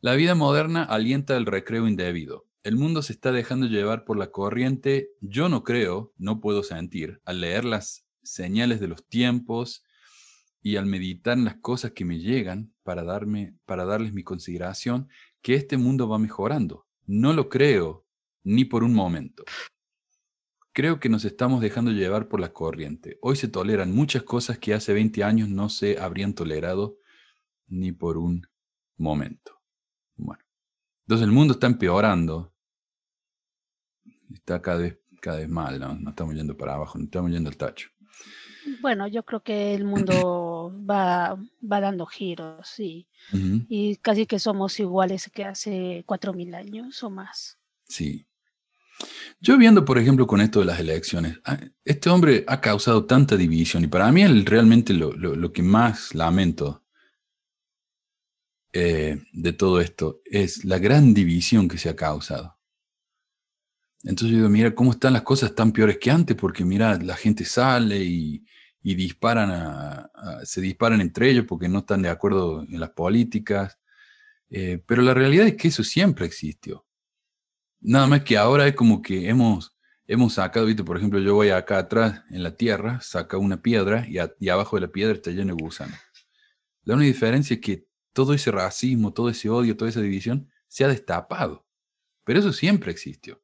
[0.02, 2.46] La vida moderna alienta el recreo indebido.
[2.64, 5.10] El mundo se está dejando llevar por la corriente.
[5.22, 9.84] Yo no creo, no puedo sentir, al leer las señales de los tiempos
[10.62, 15.10] y al meditar en las cosas que me llegan para, darme, para darles mi consideración,
[15.46, 16.88] que este mundo va mejorando.
[17.06, 18.04] No lo creo
[18.44, 19.44] ni por un momento.
[20.74, 23.20] Creo que nos estamos dejando llevar por la corriente.
[23.22, 26.98] Hoy se toleran muchas cosas que hace 20 años no se habrían tolerado
[27.68, 28.48] ni por un
[28.98, 29.62] momento.
[30.16, 30.44] Bueno,
[31.04, 32.52] entonces el mundo está empeorando.
[34.34, 35.94] Está cada vez, cada vez mal, ¿no?
[35.94, 37.90] No estamos yendo para abajo, no estamos yendo al tacho.
[38.82, 41.38] Bueno, yo creo que el mundo va,
[41.72, 43.08] va dando giros, sí.
[43.34, 43.66] Ujú.
[43.70, 47.58] Y casi que somos iguales que hace cuatro mil años o más.
[47.88, 48.26] Sí.
[49.42, 53.36] Yo viendo, por ejemplo, con esto de las elecciones, ah, este hombre ha causado tanta
[53.36, 56.84] división y para mí el, realmente lo, lo- lo que más lamento
[58.74, 62.58] eh, de todo esto es la gran división que se ha causado.
[64.04, 67.16] Entonces yo digo, mira cómo están las cosas tan peores que antes, porque mira, la
[67.16, 68.45] gente sale y,
[68.88, 72.92] y disparan a- a- se disparan entre ellos porque no están de acuerdo en las
[72.92, 73.80] políticas.
[74.48, 76.86] Eh, pero la realidad es que eso siempre existió.
[77.82, 80.84] Nada más que ahora es como que hemos, hemos sacado, ¿viste?
[80.84, 84.50] por ejemplo, yo voy acá atrás en la tierra, saca una piedra y, a- y
[84.50, 85.98] abajo de la piedra está lleno de gusanos.
[86.84, 90.86] La única diferencia es que todo ese racismo, todo ese odio, toda esa división se
[90.86, 91.66] ha destapado.
[92.24, 93.42] Pero eso siempre existió.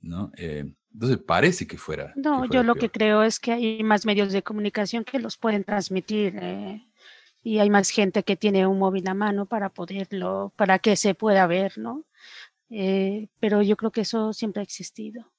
[0.00, 0.32] ¿no?
[0.38, 2.12] Eh, entonces parece que fuera.
[2.14, 5.18] que No, fuera yo lo que creo es que hay más medios de comunicación que
[5.18, 6.86] los pueden transmitir eh,
[7.42, 11.14] y hay más gente que tiene un móvil a mano para poderlo, para que se
[11.14, 12.04] pueda ver, ¿no?
[12.70, 15.30] Eh, pero yo creo que eso siempre ha existido.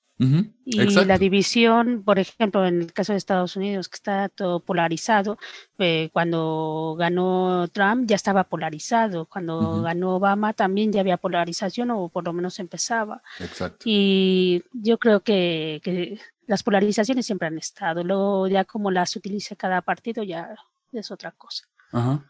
[0.65, 5.37] Y la división, por ejemplo, en el caso de Estados Unidos, que está todo polarizado,
[5.77, 12.09] eh, cuando ganó Trump ya estaba polarizado, cuando ganó Obama también ya había polarización o
[12.09, 13.21] por lo menos empezaba.
[13.39, 13.77] Exacto.
[13.85, 19.55] Y yo creo que, que las polarizaciones siempre han estado, luego ya como las utiliza
[19.55, 20.53] cada partido ya
[20.91, 21.65] es otra cosa.
[21.93, 22.25] Ajá.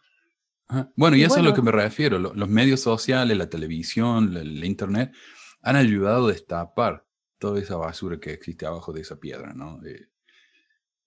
[0.95, 2.19] Bueno, y eso es a lo que me refiero.
[2.19, 5.11] lo- Los medios sociales, la televisión, la, la internet,
[5.63, 7.03] han ayudado a destapar
[7.39, 9.83] toda esa basura que existe abajo de esa piedra, ¿no?
[9.85, 10.09] Eh,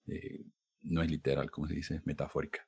[0.07, 0.45] eh,
[0.81, 2.67] no es literal, como se dice, es metafórica.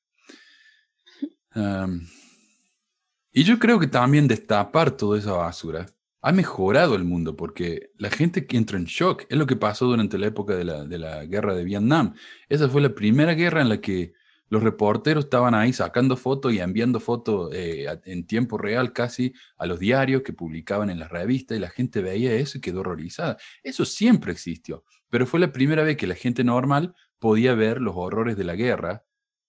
[3.32, 5.86] Y yo creo que también destapar toda esa basura
[6.22, 9.86] ha mejorado el mundo porque la gente que entra en shock es lo que pasó
[9.86, 12.16] durante la época de la, de la guerra de Vietnam.
[12.50, 14.14] Esa fue la primera guerra en la que
[14.50, 19.66] los reporteros estaban ahí sacando fotos y enviando fotos eh, en tiempo real casi a
[19.66, 23.38] los diarios que publicaban en las revistas y la gente veía eso y quedó horrorizada.
[23.64, 27.96] Eso siempre existió, pero fue la primera vez que la gente normal podía ver los
[27.98, 29.04] horrores de la guerra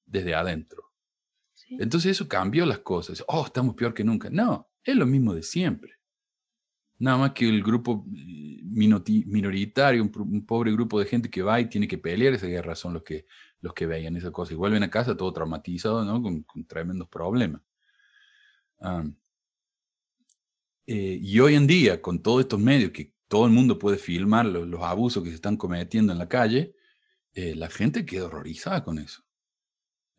[0.06, 0.92] desde adentro.
[1.52, 1.76] ¿sí?
[1.78, 3.22] Entonces eso cambió las cosas.
[3.28, 4.30] Oh, estamos peor que nunca.
[4.30, 5.92] No, es lo mismo de siempre.
[6.98, 11.68] Nada más que el grupo minoti- minoritario, un pobre grupo de gente que va y
[11.68, 13.26] tiene que pelear esa guerra son los que,
[13.60, 16.22] los que veían esa cosa y vuelven a casa todo traumatizado, ¿no?
[16.22, 17.62] Con, con tremendos problemas.
[20.86, 24.46] Eh, y hoy en día, con todos estos medios que todo el mundo puede filmar
[24.46, 26.74] los, abusos que se están cometiendo en la calle,
[27.34, 29.22] eh, la gente queda horrorizada con eso.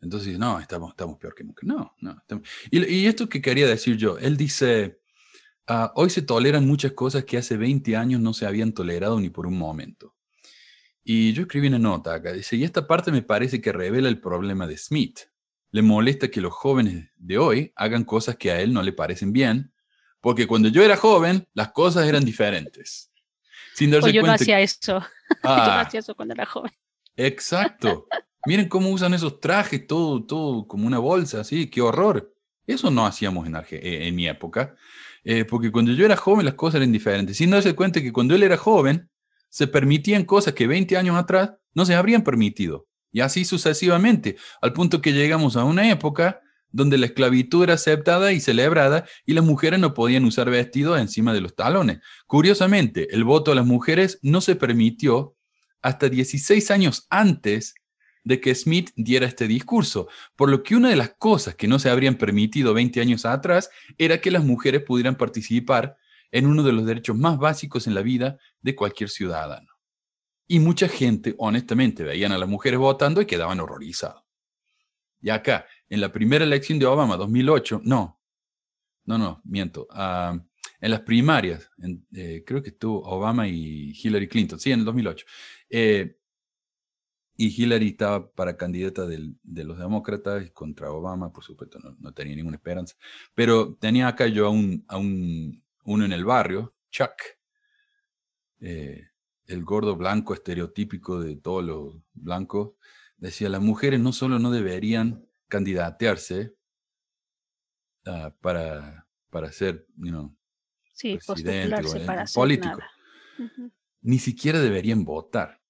[0.02, 1.66] Entonces, no, estamos, estamos peor que nunca.
[1.66, 2.22] No, no.
[2.70, 5.00] Y, y esto que quería decir yo, él dice,
[5.68, 9.30] ah, hoy se toleran muchas cosas que hace 20 años no se habían tolerado ni
[9.30, 10.17] por un momento.
[11.10, 14.20] Y yo escribí una nota acá, dice, y esta parte me parece que revela el
[14.20, 15.20] problema de Smith.
[15.72, 19.32] Le molesta que los jóvenes de hoy hagan cosas que a él no le parecen
[19.32, 19.72] bien,
[20.20, 23.10] porque cuando yo era joven, las cosas eran diferentes.
[23.74, 26.46] Sin darse Pues yo no cuenta hacía eso, yo no Ah, hacía eso cuando era
[26.46, 26.74] joven.
[27.16, 28.08] Exacto.
[28.46, 32.34] Miren cómo usan esos trajes, todo, todo como una bolsa, así, qué horror.
[32.66, 34.76] Eso no hacíamos en, Arge- eh, en mi época,
[35.24, 37.38] eh, porque cuando yo era joven las cosas eran diferentes.
[37.38, 39.10] Sin darse cuenta que cuando él era joven,
[39.50, 42.88] se permitían cosas que 20 años atrás no se habrían permitido.
[43.12, 48.34] Y así sucesivamente, al punto que llegamos a una época donde la esclavitud era aceptada
[48.34, 52.00] y celebrada y las mujeres no podían usar vestidos encima de los talones.
[52.28, 55.36] Curiosamente, el voto a las mujeres no se permitió
[55.82, 57.74] hasta 16 años antes
[58.24, 61.80] de que Smith diera este discurso, por lo que una de las cosas que no
[61.80, 65.96] se habrían permitido 20 años atrás era que las mujeres pudieran participar
[66.32, 69.72] en uno de los derechos más básicos en la vida de cualquier ciudadano.
[70.48, 74.24] Y mucha gente, honestamente, veían a las mujeres votando y quedaban horrorizados.
[75.22, 78.22] Y acá, en la primera elección de Obama, 2008, no,
[79.06, 80.40] no, no, miento, ah,
[80.80, 84.86] en las primarias, en, eh, creo que estuvo Obama y Hillary Clinton, sí, en el
[84.86, 85.26] 2008.
[85.70, 86.18] eh,
[87.38, 92.36] y Hillary estaba para candidata de los demócratas contra Obama, por supuesto, no, no tenía
[92.36, 92.96] ninguna esperanza.
[93.36, 97.14] Pero tenía acá yo a un, uno en el barrio, Chuck,
[98.60, 99.08] eh,
[99.46, 102.74] el gordo blanco estereotípico de todos los blancos,
[103.16, 106.54] decía, las mujeres no solo no deberían candidatearse
[108.06, 110.38] ah, para, para ser, you know,
[110.92, 112.80] Sí, presidente o para político.
[114.02, 115.62] ni siquiera deberían votar.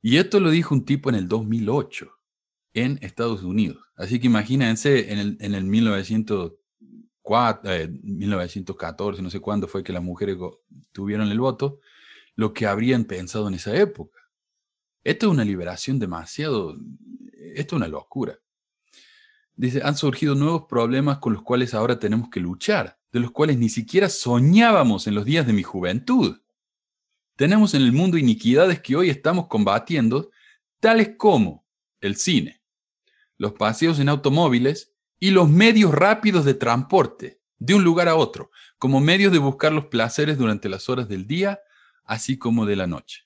[0.00, 2.08] Y esto lo dijo un tipo en el 2008
[2.74, 3.84] en Estados Unidos.
[3.96, 6.67] Así que imagínense en el, en el 1904,
[7.28, 10.36] 1914, eh, no sé cuándo fue que las mujeres
[10.92, 11.80] tuvieron el voto,
[12.34, 14.18] lo que habrían pensado en esa época.
[15.04, 16.76] Esto es una liberación demasiado,
[17.54, 18.38] esto es una locura.
[19.54, 23.58] Dice, han surgido nuevos problemas con los cuales ahora tenemos que luchar, de los cuales
[23.58, 26.40] ni siquiera soñábamos en los días de mi juventud.
[27.36, 30.30] Tenemos en el mundo iniquidades que hoy estamos combatiendo,
[30.80, 31.66] tales como
[32.00, 32.62] el cine,
[33.36, 38.50] los paseos en automóviles y los medios rápidos de transporte de un lugar a otro,
[38.78, 41.60] como medios de buscar los placeres durante las horas del día,
[42.04, 43.24] así como de la noche.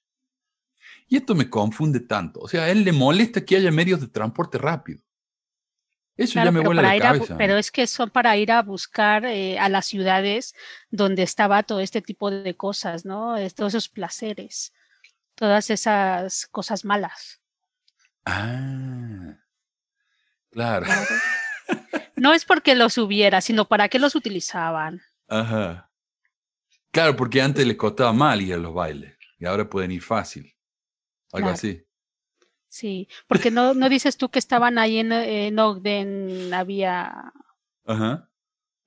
[1.09, 2.41] Y esto me confunde tanto.
[2.41, 5.03] O sea, a él le molesta que haya medios de transporte rápido.
[6.17, 7.37] Eso ya me vuela la cabeza.
[7.37, 10.55] pero es que son para ir a buscar eh, a las ciudades
[10.91, 13.35] donde estaba todo este tipo de cosas, ¿no?
[13.55, 14.73] Todos esos placeres,
[15.35, 17.41] todas esas cosas malas.
[18.25, 19.37] Ah,
[20.51, 20.87] claro.
[22.17, 25.01] No es porque los hubiera, sino para qué los utilizaban.
[25.29, 25.91] Ajá.
[26.91, 30.55] Claro, porque antes les costaba mal ir a los bailes y ahora pueden ir fácil.
[31.33, 31.83] Algo así.
[32.69, 37.33] Sí, porque no, no dices tú que estaban ahí en, en Ogden, había...
[37.85, 38.29] Ajá.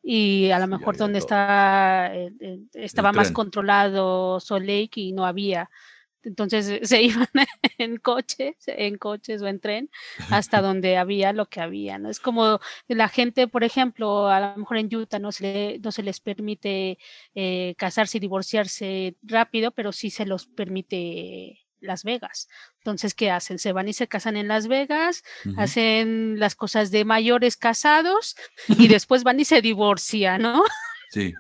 [0.07, 5.26] Y a lo mejor donde está, eh, eh, estaba más controlado Salt Lake y no
[5.26, 5.71] había.
[6.26, 7.30] Entonces se iban
[7.78, 9.89] en coches, en coches o en tren
[10.30, 12.09] hasta donde había lo que había, ¿no?
[12.09, 16.03] Es como la gente, por ejemplo, a lo mejor en Utah no se, no se
[16.03, 16.97] les permite
[17.36, 22.47] eh, casarse y divorciarse rápido, pero sí se los permite las Vegas.
[22.80, 23.59] Entonces, ¿qué hacen?
[23.59, 25.23] Se van y se casan en Las Vegas,
[25.57, 28.36] hacen las cosas de mayores casados
[28.67, 30.63] y después van y se divorcian, ¿no?
[31.11, 31.34] Sí.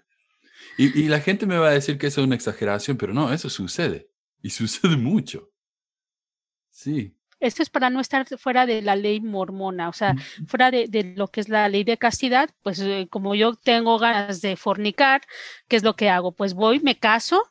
[0.77, 3.31] Y, y, la gente me va a decir que eso es una exageración, pero no,
[3.33, 4.09] eso sucede.
[4.45, 5.49] Y sucede mucho.
[6.69, 7.17] Sí.
[7.39, 10.13] Esto es para no estar fuera de la ley mormona, o sea,
[10.45, 13.97] fuera de, de lo que es la ley de castidad, pues eh, como yo tengo
[13.97, 15.23] ganas de fornicar,
[15.67, 16.31] ¿qué es lo que hago?
[16.31, 17.41] Pues voy, me caso,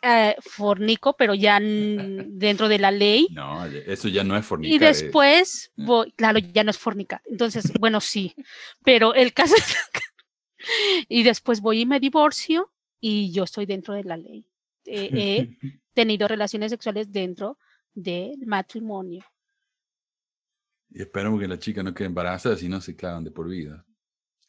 [0.00, 3.28] eh, fornico, pero ya dentro de la ley.
[3.30, 4.74] No, eso ya no es fornicar.
[4.74, 5.82] Y después, eh.
[5.84, 7.20] voy, claro, ya no es fornicar.
[7.26, 8.34] Entonces, bueno, sí,
[8.82, 9.76] pero el caso es
[11.10, 14.46] y después voy y me divorcio y yo estoy dentro de la ley.
[15.56, 15.56] he
[15.92, 17.58] tenido relaciones sexuales dentro
[17.94, 19.24] del matrimonio.
[20.90, 23.84] Y esperamos que la chica no quede embarazada, si no se clavan de por vida.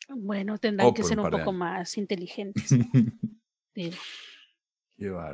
[0.09, 2.69] Bueno, tendrán que ser un poco más inteligentes.
[3.73, 3.91] Qué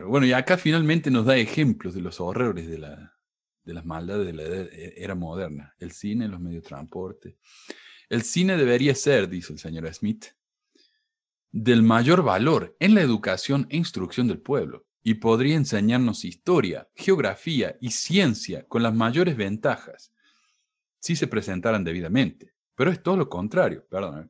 [0.06, 3.14] Bueno, y acá finalmente nos da ejemplos de los horrores de, la,
[3.64, 5.76] de las maldades de la e, era moderna.
[5.78, 7.38] El cine, los medios de transporte.
[8.10, 10.28] El cine debería ser, dice el señor Smith,
[11.52, 17.78] del mayor valor en la educación e instrucción del pueblo y podría enseñarnos historia, geografía
[17.82, 20.14] y ciencia con las mayores ventajas
[21.00, 22.54] si se presentaran debidamente.
[22.76, 24.20] Pero es todo lo contrario, perdón.
[24.20, 24.30] ¿eh?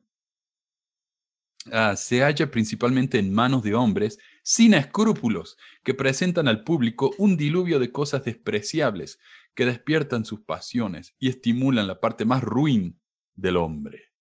[1.70, 7.36] Ah, se halla principalmente en manos de hombres sin escrúpulos, que presentan al público un
[7.36, 9.20] diluvio de cosas despreciables
[9.54, 12.98] que despiertan sus pasiones y estimulan la parte más ruin
[13.36, 14.12] del hombre.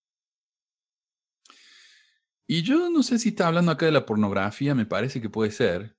[2.45, 5.52] Y yo no sé si está hablando acá de la pornografía, me parece que puede
[5.52, 5.95] ser.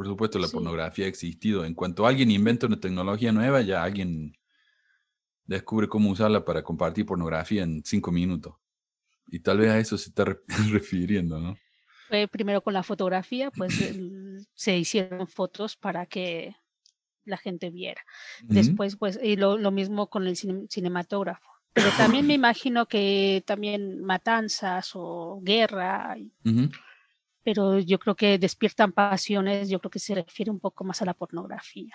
[0.00, 1.62] Por supuesto, la pornografía ha existido.
[1.62, 4.34] En cuanto alguien inventa una tecnología nueva, ya alguien
[5.44, 8.54] descubre cómo usarla para compartir pornografía en cinco minutos.
[9.28, 10.24] Y tal vez a eso se está
[10.70, 11.58] refiriendo, ¿no?
[12.08, 13.74] Fue primero con la fotografía, pues
[14.54, 16.56] se hicieron fotos para que
[17.26, 18.00] la gente viera.
[18.44, 21.46] Después, pues, y lo, mismo con el cinematógrafo.
[21.74, 26.16] Pero también me imagino que también matanzas o guerra.
[27.42, 31.06] Pero yo creo que despiertan pasiones, yo creo que se refiere un poco más a
[31.06, 31.94] la pornografía.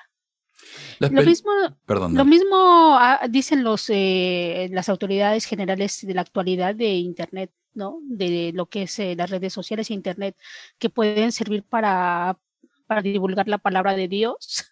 [1.00, 1.52] lo mismo,
[1.88, 7.52] lo mismo ah, dicen los, eh, las autoridades generales de la actualidad de Internet.
[7.76, 8.00] ¿no?
[8.04, 10.38] De lo que es eh, las redes sociales e Internet,
[10.80, 12.40] que pueden servir para,
[12.88, 14.66] para divulgar la palabra de Dios,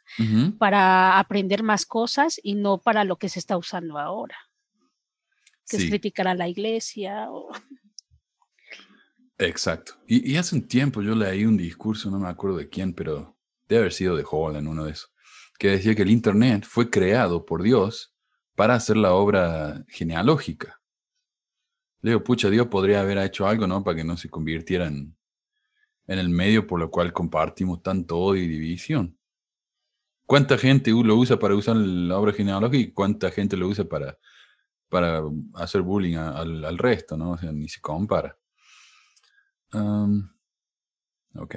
[0.58, 4.38] para aprender más cosas y no para lo que se está usando ahora,
[5.68, 7.30] que es criticar a la iglesia.
[9.48, 9.94] Exacto.
[10.08, 13.38] Y, hace un tiempo yo leí un discurso, no me acuerdo de quién, pero
[13.68, 15.12] debe haber sido de Holland, uno de esos,
[15.58, 18.16] que decía que el Internet fue creado por Dios
[18.56, 20.82] para hacer la obra genealógica.
[22.02, 23.84] Leo, pucha, Dios podría haber hecho algo, ¿no?
[23.84, 25.16] Para que no se convirtiera en,
[26.08, 29.18] el medio por lo cual compartimos tanto odio y división.
[30.26, 34.18] ¿Cuánta gente lo usa para usar la obra genealógica y cuánta gente lo usa para,
[34.89, 35.22] para
[35.56, 37.32] hacer bullying al, resto, ¿no?
[37.32, 38.38] O sea, ni se compara.
[41.36, 41.56] Ok.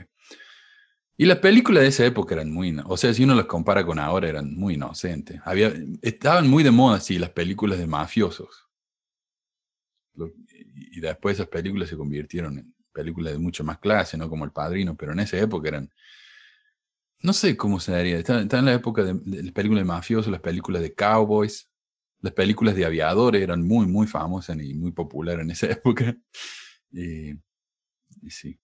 [1.19, 3.99] Y las películas de esa época eran muy, o sea, si uno las compara con
[3.99, 5.41] ahora, eran muy inocentes.
[5.45, 8.67] Había, estaban muy de moda, sí, las películas de mafiosos.
[10.15, 10.33] Lo-
[10.75, 14.29] y después esas películas se convirtieron en películas de mucho más clase, ¿no?
[14.31, 15.91] Como El Padrino, pero en esa época eran,
[17.23, 19.89] no sé cómo se daría, está, está en la época de, de las películas de
[19.89, 21.69] mafiosos, las películas de cowboys,
[22.21, 26.17] las películas de aviadores eran muy, muy famosas y muy populares en esa época.
[26.93, 27.35] Y,
[28.23, 28.59] y sí.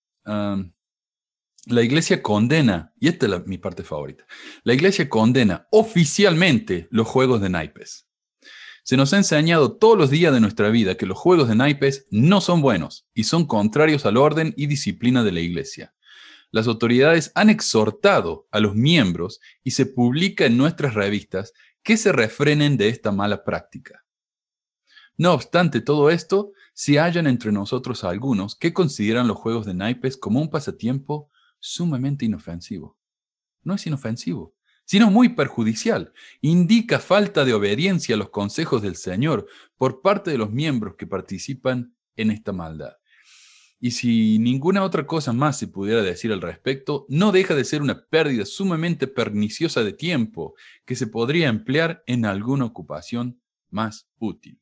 [1.67, 4.27] La iglesia condena, y esta es la- mi parte favorita,
[4.65, 8.09] la iglesia condena oficialmente los juegos de naipes.
[8.83, 12.09] Se nos ha enseñado todos los días de nuestra vida que los juegos de naipes
[12.11, 15.95] no son buenos y son contrarios al orden y disciplina de la iglesia.
[16.51, 21.53] Las autoridades han exhortado a los miembros y se publica en nuestras revistas
[21.85, 24.05] que se refrenen de esta mala práctica.
[25.17, 30.17] No obstante todo esto, se hallan entre nosotros algunos que consideran los juegos de naipes
[30.17, 32.97] como un pasatiempo sumamente inofensivo.
[33.63, 34.55] No es inofensivo,
[34.85, 36.13] sino muy perjudicial.
[36.41, 39.47] Indica falta de obediencia a los consejos del Señor
[39.77, 42.97] por parte de los miembros que participan en esta maldad.
[43.85, 47.83] Y si ninguna otra cosa más se pudiera decir al respecto, no deja de ser
[47.83, 50.55] una pérdida sumamente perniciosa de tiempo
[50.85, 54.62] que se podría emplear en alguna ocupación más útil.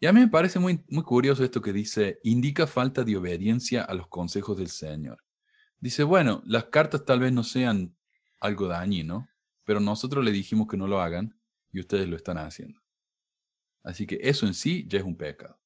[0.00, 3.82] Y a mí me parece muy, muy curioso esto que dice, indica falta de obediencia
[3.82, 5.18] a los consejos del Señor.
[5.80, 7.96] Dice, bueno, las cartas tal vez no sean
[8.40, 9.28] algo dañino,
[9.64, 11.38] pero nosotros le dijimos que no lo hagan
[11.72, 12.80] y ustedes lo están haciendo.
[13.82, 15.58] Así que eso en sí ya es un pecado.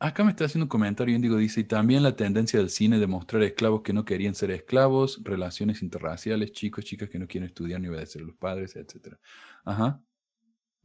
[0.00, 3.08] Acá me está haciendo un comentario Índigo, dice, y también la tendencia del cine de
[3.08, 7.80] mostrar esclavos que no querían ser esclavos, relaciones interraciales, chicos, chicas que no quieren estudiar
[7.80, 9.18] ni obedecer a los padres, etc.
[9.64, 10.00] Ajá.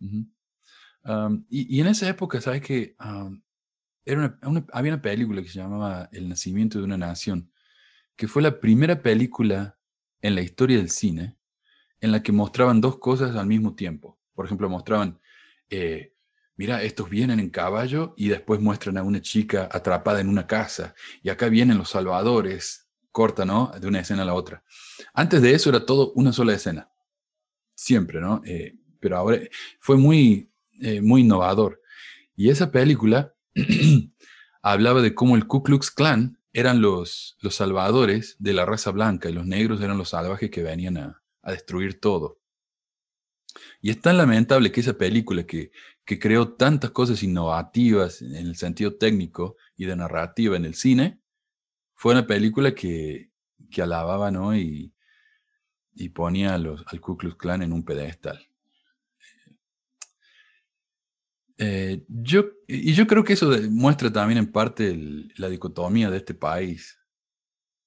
[0.01, 0.27] Ujú.
[1.49, 2.61] Y, en esa época, ¿sabes?
[2.99, 3.41] Um,
[4.05, 7.51] era una- había una película que se llamaba El nacimiento de una nación,
[8.15, 9.77] que fue la primera película
[10.21, 11.37] en la historia del cine
[12.01, 14.19] en la que mostraban dos cosas al mismo tiempo.
[14.33, 15.19] Por ejemplo, mostraban,
[15.69, 16.13] eh,
[16.57, 20.95] mira, estos vienen en caballo y después muestran a una chica atrapada en una casa.
[21.23, 23.71] Y acá vienen los salvadores, corta, ¿no?
[23.79, 24.63] De una escena a la otra.
[25.13, 26.89] Antes de eso era todo una sola escena.
[27.75, 28.41] Siempre, ¿no?
[28.45, 29.39] Eh, pero ahora
[29.79, 30.51] fue muy,
[30.83, 31.81] eh, muy innovador.
[32.35, 33.33] Y esa película
[34.61, 39.29] hablaba de cómo el Ku Klux Klan eran los, los salvadores de la raza blanca
[39.29, 42.39] y los negros eran los salvajes que venían a, a destruir todo.
[43.81, 45.71] Y es tan lamentable que esa película que,
[46.05, 51.19] que creó tantas cosas innovativas en el sentido técnico y de narrativa en el cine,
[51.95, 53.31] fue una película que,
[53.69, 54.55] que alababa ¿no?
[54.55, 54.93] y,
[55.93, 58.47] y ponía a los, al Ku Klux Klan en un pedestal.
[61.57, 64.95] Eh, yo, y yo creo que eso muestra también en parte
[65.37, 66.99] la dicotomía de este país.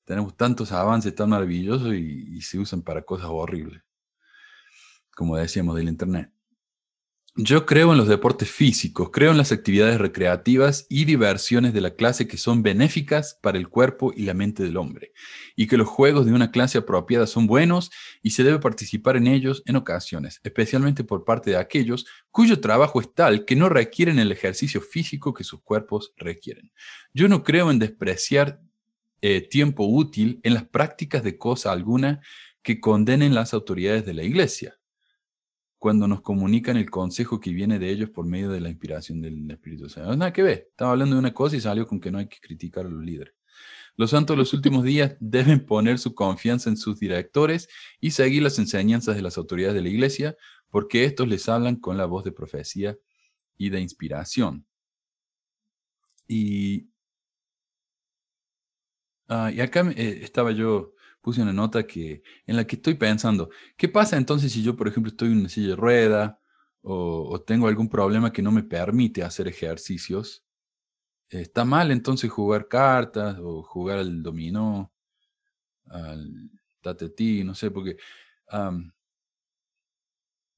[0.05, 3.83] Tenemos tantos avances tan maravillosos y, y se usan para cosas horribles,
[5.15, 6.36] como decíamos del Internet.
[7.39, 11.91] Yo creo en los deportes físicos, creo en las actividades recreativas y diversiones de la
[11.91, 15.13] clase que son benéficas para el cuerpo y la mente del hombre,
[15.55, 17.91] y que los juegos de una clase apropiada son buenos
[18.23, 23.03] y se debe participar en ellos en ocasiones, especialmente por parte de aquellos cuyo trabajo
[23.03, 26.73] es tal que no requieren el ejercicio físico que sus cuerpos requieren.
[27.13, 28.63] Yo no creo en despreciar
[29.21, 32.23] eh, tiempo útil en las prácticas de cosa alguna
[32.63, 34.79] que condenen las autoridades de la iglesia
[35.87, 39.49] cuando nos comunican el consejo que viene de ellos por medio de la inspiración del
[39.49, 40.17] Espíritu Santo.
[40.17, 42.41] Nada que ver, estaba hablando de una cosa y salió con que no hay que
[42.41, 43.37] criticar a los líderes.
[43.95, 47.69] Los santos de los últimos días deben poner su confianza en sus directores
[48.01, 50.37] y seguir las enseñanzas de las autoridades de la iglesia,
[50.71, 52.99] porque estos les hablan con la voz de profecía
[53.57, 54.67] y de inspiración.
[56.27, 56.89] Y,
[59.29, 60.95] ah, y acá eh, estaba yo,
[61.27, 64.87] puse una nota que, en la que estoy pensando, ¿qué pasa entonces si yo, por
[64.87, 66.41] ejemplo, estoy en una silla de rueda
[66.83, 70.45] o, tengo algún problema que no me permite hacer ejercicios?
[71.29, 74.93] ¿Está mal entonces jugar cartas o jugar al dominó,
[75.87, 76.49] al
[76.81, 77.97] tatetí, no sé, porque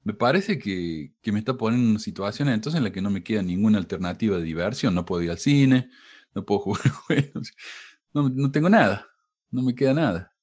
[0.02, 3.08] me parece que, que me está poniendo en una situación entonces en la que no
[3.08, 4.94] me queda ninguna alternativa de diversión.
[4.94, 5.88] No puedo ir al cine,
[6.34, 7.54] no puedo jugar juegos,
[8.12, 9.06] no, no tengo nada,
[9.50, 10.34] no me queda nada.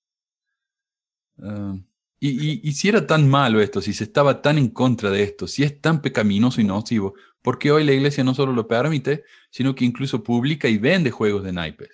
[1.42, 1.76] Ah,
[2.20, 5.24] y, y- y si era tan malo esto, si se estaba tan en contra de
[5.24, 8.68] esto, si es tan pecaminoso y nocivo, ¿por qué hoy la iglesia no solo lo
[8.68, 11.90] permite, sino que incluso publica y vende juegos de naipes?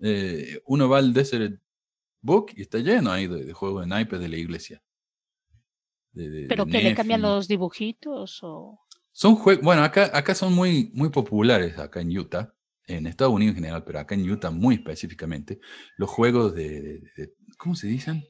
[0.00, 1.60] Eh, uno va al Desert
[2.22, 4.82] Book y está lleno ahí de, de juegos de naipes de la iglesia.
[6.12, 8.80] De- de- de ¿Pero que le cambian los dibujitos o...?
[9.12, 12.54] Son juegos, bueno, acá, acá son muy, muy populares, acá en Utah.
[12.88, 15.60] En Estados Unidos en general, pero acá en Utah muy específicamente,
[15.96, 18.24] los juegos de, de- de- ¿cómo se dicen?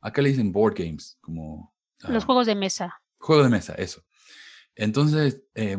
[0.00, 1.74] Acá le dicen board games, como...
[2.08, 3.02] Los ah, juegos de mesa.
[3.18, 4.02] Juego de mesa, eso.
[4.74, 5.76] Entonces, eh,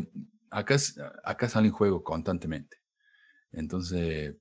[0.49, 0.77] acá,
[1.23, 2.77] acá salen juegos constantemente.
[3.51, 4.35] Entonces,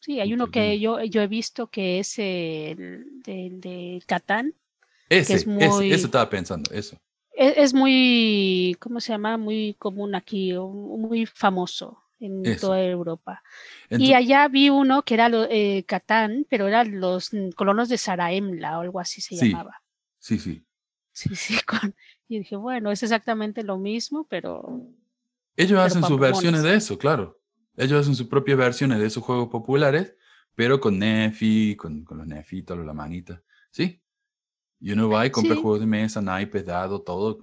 [0.00, 4.54] Sí, hay uno que yo, yo he visto que es el de, de Catán.
[5.08, 6.96] ese, es ese, muy- eso estaba pensando, eso.
[7.40, 9.36] Es, es muy, ¿cómo se llama?
[9.36, 12.66] Muy común aquí, muy famoso en Eso.
[12.68, 13.42] toda Europa.
[13.90, 18.78] y allá vi uno que era lo- eh, Catán, pero eran los colonos de Saraemla
[18.78, 19.50] o algo así se Sí.
[19.50, 19.80] llamaba.
[20.18, 20.64] sí, sí.
[21.12, 21.54] Sí, sí.
[21.66, 21.94] con-
[22.28, 24.82] y dije, bueno, es exactamente lo mismo, pero
[25.56, 27.40] Ellos hacen sus versiones de eso, claro.
[27.76, 30.14] Ellos hacen sus propias versiones de esos juegos populares,
[30.56, 34.00] pero con Nefi, con, con los Nefitos, la manita, ¿sí?
[34.80, 35.62] Y uno va y compra Sí.
[35.62, 37.38] juegos de mesa, naipes, dado, todo.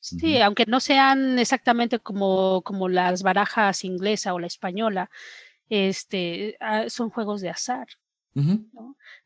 [0.00, 5.10] Sí, aunque no sean exactamente como, como las barajas inglesa o la española,
[5.68, 7.88] este, ah, son juegos de azar.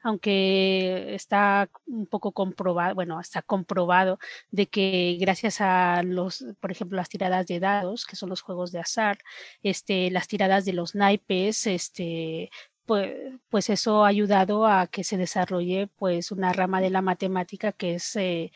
[0.05, 4.21] Aunque está un poco comprobado, bueno, está comprobado
[4.53, 8.71] de que gracias a los, por ejemplo, las tiradas de dados, que son los juegos
[8.71, 9.19] de azar,
[9.65, 12.51] este, las tiradas de los naipes, este,
[12.91, 13.15] pues,
[13.49, 17.95] pues eso ha ayudado a que se desarrolle pues una rama de la matemática que
[17.95, 18.51] es eh,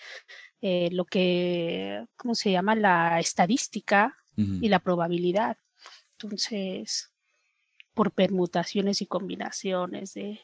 [0.60, 2.74] eh, lo que, ¿cómo se llama?
[2.74, 5.56] La estadística y la probabilidad.
[6.18, 7.12] Entonces,
[7.94, 10.40] por permutaciones y combinaciones de,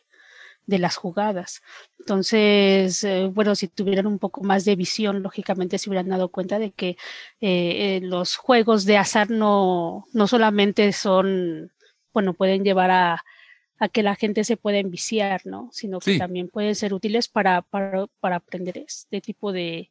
[0.66, 1.60] de las jugadas.
[1.98, 6.60] Entonces, eh, bueno, si tuvieran un poco más de visión, lógicamente se hubieran dado cuenta
[6.60, 6.96] de que
[7.40, 11.72] eh, los juegos de azar no, no solamente son,
[12.12, 13.24] bueno, pueden llevar a,
[13.80, 15.70] a que la gente se pueda enviciar, ¿no?
[15.72, 16.18] Sino que Sí.
[16.18, 19.90] también pueden ser útiles para, para, para aprender este tipo de,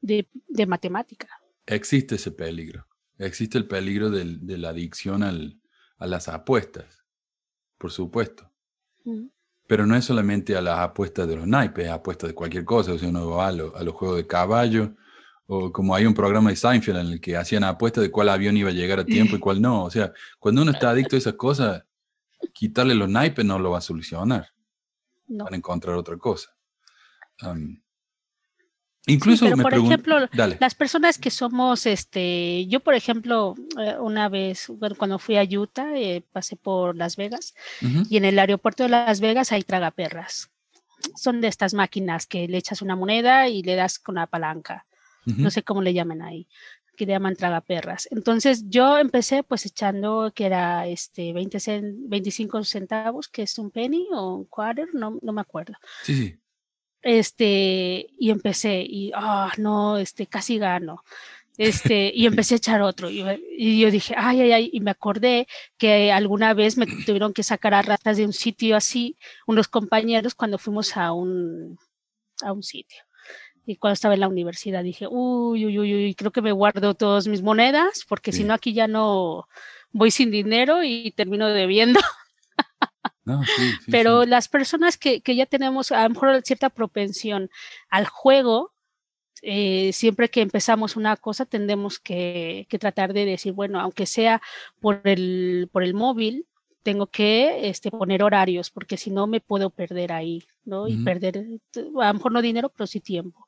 [0.00, 1.28] de, de matemática.
[1.66, 2.86] Existe ese peligro.
[3.18, 5.58] Existe el peligro del- de la adicción al-
[5.98, 7.04] a las apuestas,
[7.78, 8.50] por supuesto.
[9.04, 9.26] Mm.
[9.68, 12.92] Pero no es solamente a las apuestas de los naipes, es apuestas de cualquier cosa.
[12.92, 14.94] O sea, uno va a, lo- a los juegos de caballo,
[15.46, 18.56] o como hay un programa de Seinfeld en el que hacían apuestas de cuál avión
[18.56, 19.84] iba a llegar a tiempo y cuál no.
[19.84, 21.84] O sea, cuando uno está adicto a esas cosas,
[22.52, 24.48] quitarle los naipes no lo va a solucionar.
[25.26, 25.44] No.
[25.44, 26.50] Van a encontrar otra cosa.
[27.40, 27.82] Am,
[29.06, 30.58] incluso pero me por ejemplo, Dale.
[30.60, 35.96] Las personas que somos, este, yo por ejemplo, eh, una vez, cuando fui a Utah,
[35.96, 40.50] eh, pasé por Las Vegas Ujú, y en el aeropuerto de Las Vegas hay tragaperras.
[41.16, 44.86] Son de estas máquinas que le echas una moneda y le das con la palanca.
[45.26, 45.40] ujú.
[45.40, 46.46] No sé cómo le llaman ahí,
[46.96, 48.08] que le llaman tragaperras.
[48.10, 53.70] Entonces yo empecé pues echando que era este 20 cen- 25 centavos, que es un
[53.70, 55.74] penny o un quarter, no, no me acuerdo
[56.04, 56.38] Sí, sí.
[57.02, 61.02] este, y empecé, y, ah, no, este, casi gano.
[61.58, 63.10] Este, y empecé a echar otro.
[63.10, 63.24] Y,
[63.58, 65.46] y yo dije, ay, ay, ay, y me acordé
[65.78, 69.16] que alguna vez me tuvieron que sacar a ratas de un sitio así,
[69.46, 71.78] unos compañeros, cuando fuimos a un,
[72.42, 73.02] a un sitio.
[73.64, 76.94] Y cuando estaba en la universidad dije, uy, uy, uy, uy, creo que me guardo
[76.94, 78.44] todas mis monedas, porque si Sí.
[78.44, 79.46] no aquí ya no
[79.92, 82.00] voy sin dinero y termino debiendo.
[83.24, 83.52] No, sí,
[83.84, 87.50] sí, Pero las personas que, que ya tenemos a lo mejor cierta propensión
[87.88, 88.72] al juego,
[89.42, 94.42] eh, siempre que empezamos una cosa tendemos que, que tratar de decir, bueno, aunque sea
[94.80, 96.46] por el, por el móvil,
[96.82, 100.88] tengo que este, poner horarios, porque si no me puedo perder ahí, ¿no?
[100.88, 101.44] Y perder,
[102.00, 103.46] a lo mejor no dinero, pero sí tiempo.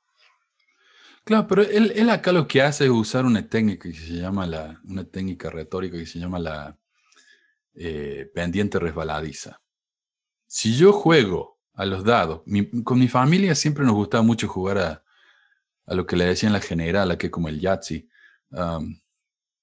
[1.24, 4.80] Claro, pero él, acá lo que hace es usar una técnica que se llama la,
[4.84, 6.78] una técnica retórica que se llama la
[7.74, 9.60] eh, pendiente resbaladiza.
[10.46, 12.42] Si yo juego a los dados,
[12.84, 15.04] con mi familia siempre nos gustaba mucho jugar a,
[15.86, 18.06] a lo que le decían la generala, que es como el Yahtzee.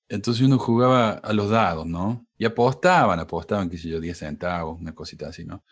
[0.10, 2.28] Entonces uno jugaba a los dados, ¿no?
[2.38, 5.64] Y apostaban, apostaban, qué sé yo, 10 centavos, una cosita así, ¿no?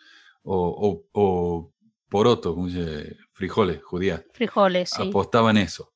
[0.42, 1.72] O, o
[2.10, 5.08] poroto, como se dice, frijoles, judías Frijoles, sí.
[5.08, 5.94] apostaban eso.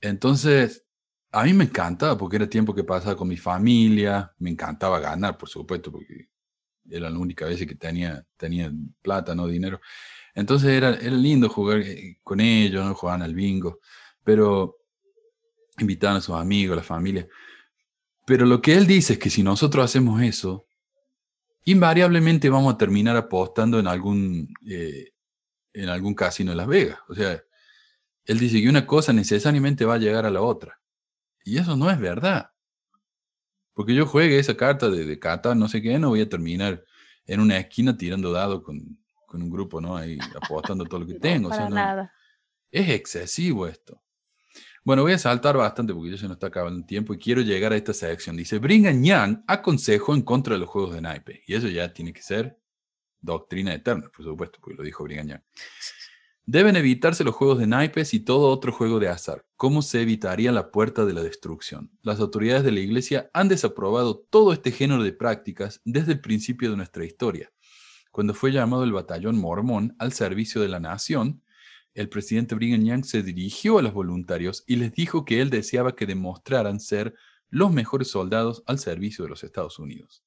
[0.00, 0.84] Entonces,
[1.30, 5.38] a mí me encantaba porque era tiempo que pasaba con mi familia, me encantaba ganar,
[5.38, 6.28] por supuesto, porque
[6.88, 9.80] era la única vez que tenía, tenía plata, no dinero.
[10.34, 12.94] Entonces era, era lindo jugar eh, con ellos, ¿no?
[12.94, 13.80] jugaban al bingo,
[14.24, 14.78] pero
[15.78, 17.28] invitaban a sus amigos, a la familia.
[18.26, 20.66] Pero lo que él dice es que si nosotros hacemos eso,
[21.64, 25.12] invariablemente vamos a terminar apostando en algún, eh,
[25.72, 26.98] en algún casino de Las Vegas.
[27.08, 27.42] O sea,
[28.24, 30.80] él dice que una cosa necesariamente va a llegar a la otra.
[31.44, 32.50] Y eso no es verdad.
[33.72, 36.84] Porque yo juegue esa carta de, de Qatar, no sé qué, no voy a terminar
[37.26, 39.96] en una esquina tirando dados con, con un grupo, ¿no?
[39.96, 41.48] Ahí apostando todo lo que No, tengo.
[41.48, 42.12] O sea, para no- nada.
[42.70, 44.02] es excesivo esto.
[44.82, 47.42] Bueno, voy a saltar bastante porque ya se nos está acabando el tiempo y quiero
[47.42, 48.36] llegar a esta sección.
[48.36, 51.42] Dice, Brigham Young aconsejó en contra de los juegos de naipe.
[51.46, 52.58] Y eso ya tiene que ser
[53.20, 55.42] doctrina eterna, por supuesto, porque lo dijo Brigham.
[56.46, 59.44] Deben evitarse los juegos de naipes y todo otro juego de azar.
[59.56, 61.90] ¿Cómo se evitaría la puerta de la destrucción?
[62.02, 66.70] Las autoridades de la Iglesia han desaprobado todo este género de prácticas desde el principio
[66.70, 67.52] de nuestra historia.
[68.10, 71.42] Cuando fue llamado el batallón mormón al servicio de la nación,
[71.94, 75.96] el presidente Brigham Young se dirigió a los voluntarios y les dijo que él deseaba
[75.96, 77.14] que demostraran ser
[77.48, 80.24] los mejores soldados al servicio de los Estados Unidos.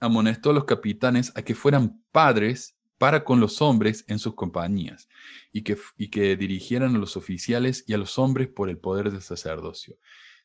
[0.00, 5.08] Amonestó a los capitanes a que fueran padres para con los hombres en sus compañías
[5.52, 9.10] y que, y que dirigieran a los oficiales y a los hombres por el poder
[9.10, 9.98] del sacerdocio.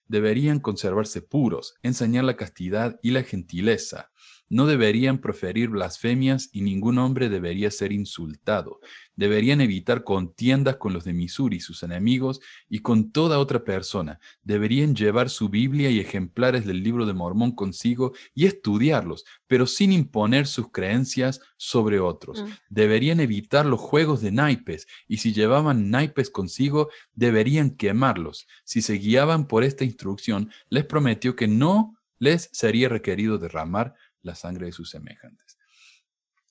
[0.07, 4.11] Deberían conservarse puros, enseñar la castidad y la gentileza,
[4.49, 8.79] no deberían proferir blasfemias y ningún hombre debería ser insultado.
[9.15, 12.39] Deberían evitar contiendas con los de Missouri, sus enemigos,
[12.69, 14.19] y con toda otra persona.
[14.43, 19.91] Deberían llevar su Biblia y ejemplares del libro de Mormón consigo y estudiarlos, pero sin
[19.91, 22.43] imponer sus creencias sobre otros.
[22.43, 22.47] Mm.
[22.69, 28.47] Deberían evitar los juegos de naipes, y si llevaban naipes consigo, deberían quemarlos.
[28.63, 34.35] Si se guiaban por esta instrucción, les prometió que no les sería requerido derramar la
[34.35, 35.57] sangre de sus semejantes.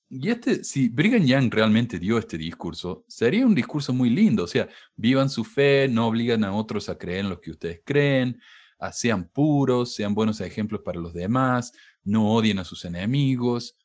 [0.08, 4.44] Y este, si Brigham Young realmente dio este discurso, sería un discurso muy lindo.
[4.44, 7.82] O sea, vivan su fe, no obligan a otros a creer en lo que ustedes
[7.84, 8.40] creen,
[8.92, 11.72] sean puros, sean buenos ejemplos para los demás,
[12.04, 13.76] no odien a sus enemigos,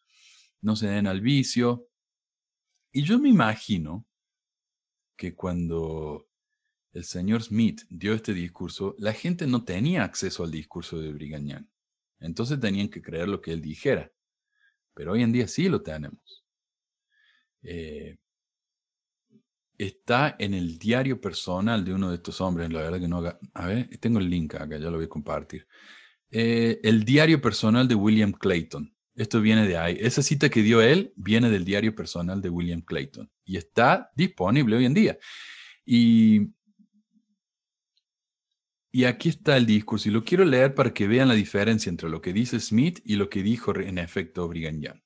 [0.62, 1.88] no se den al vicio.
[2.92, 4.06] Y yo me imagino
[5.16, 6.28] que cuando
[6.94, 11.48] el señor Smith dio este discurso, la gente no tenía acceso al discurso de Brigham
[11.48, 11.71] Young.
[12.22, 14.12] Entonces tenían que creer lo que él dijera.
[14.94, 16.46] Pero hoy en día sí lo tenemos.
[17.64, 18.18] Eh,
[19.78, 22.72] está en el diario personal de uno de estos hombres.
[22.72, 25.68] La verdad que no A ver, tengo el link acá, ya lo voy a compartir.
[26.30, 28.94] Eh, el diario personal de William Clayton.
[29.16, 29.98] Esto viene de ahí.
[30.00, 34.78] Esa cita que dio él viene del diario personal de William Clayton y está disponible
[34.78, 35.18] hoy en día.
[35.86, 36.48] Y
[38.92, 42.10] y aquí está el discurso, y lo quiero leer para que vean la diferencia entre
[42.10, 45.02] lo que dice Smith y lo que dijo en efecto Brigham Young.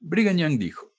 [0.00, 0.94] Brigham Young dijo,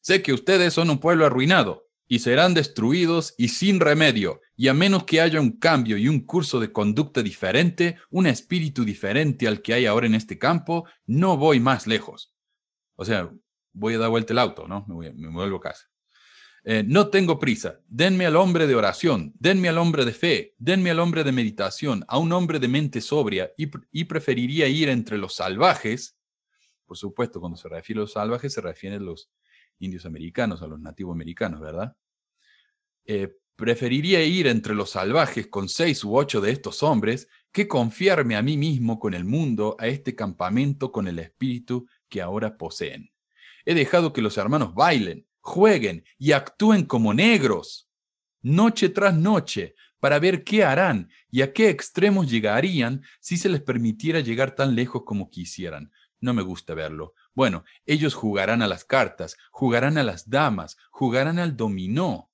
[0.00, 4.74] sé que ustedes son un pueblo arruinado, y serán destruidos y sin remedio, y a
[4.74, 9.60] menos que haya un cambio y un curso de conducta diferente, un espíritu diferente al
[9.60, 12.34] que hay ahora en este campo, no voy más lejos.
[12.96, 13.30] O sea,
[13.74, 14.86] voy a dar vuelta el auto, ¿no?
[14.88, 15.86] Me, voy, me vuelvo a casa.
[16.70, 20.90] Eh, no tengo prisa, denme al hombre de oración, denme al hombre de fe, denme
[20.90, 25.34] al hombre de meditación, a un hombre de mente sobria y, preferiría ir entre los
[25.34, 26.18] salvajes.
[26.84, 29.30] Por supuesto, cuando se refiere a los salvajes se refiere a los
[29.78, 31.96] indios americanos, a los nativos americanos, ¿verdad?
[33.06, 38.36] Eh, preferiría ir entre los salvajes con seis u ocho de estos hombres que confiarme
[38.36, 43.10] a mí mismo con el mundo, a este campamento con el espíritu que ahora poseen.
[43.64, 47.90] He dejado que los hermanos bailen, jueguen y actúen como negros,
[48.42, 53.60] noche tras noche, para ver qué harán y a qué extremos llegarían si se les
[53.60, 55.90] permitiera llegar tan lejos como quisieran.
[56.20, 57.14] No me gusta verlo.
[57.34, 62.30] Bueno, ellos jugarán a las cartas, jugarán a las damas, jugarán al dominó.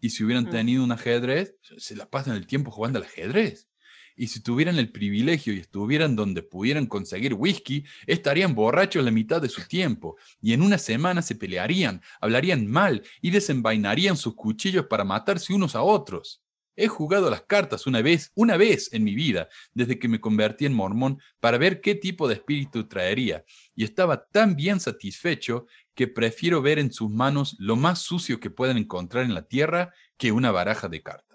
[0.00, 0.50] Y si hubieran mm.
[0.50, 3.68] tenido un ajedrez, se la pasan el tiempo jugando al ajedrez
[4.16, 9.40] y si tuvieran el privilegio y estuvieran donde pudieran conseguir whisky, estarían borrachos la mitad
[9.42, 14.86] de su tiempo, y en una semana se pelearían, hablarían mal y desenvainarían sus cuchillos
[14.86, 16.40] para matarse unos a otros.
[16.76, 20.66] He jugado las cartas una vez, una vez en mi vida, desde que me convertí
[20.66, 23.44] en mormón, para ver qué tipo de espíritu traería,
[23.76, 28.50] y estaba tan bien satisfecho que prefiero ver en sus manos lo más sucio que
[28.50, 31.33] puedan encontrar en la tierra que una baraja de cartas.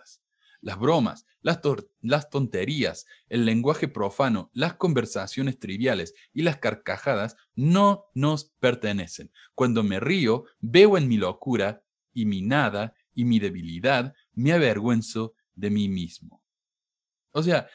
[0.62, 8.52] Las bromas, las, tonterías, el lenguaje profano, las conversaciones triviales y las carcajadas no nos
[8.60, 9.32] pertenecen.
[9.56, 11.84] Cuando me río, veo en mi locura
[12.14, 16.44] y mi nada y mi debilidad, me avergüenzo de mí mismo.
[17.32, 17.68] O sea,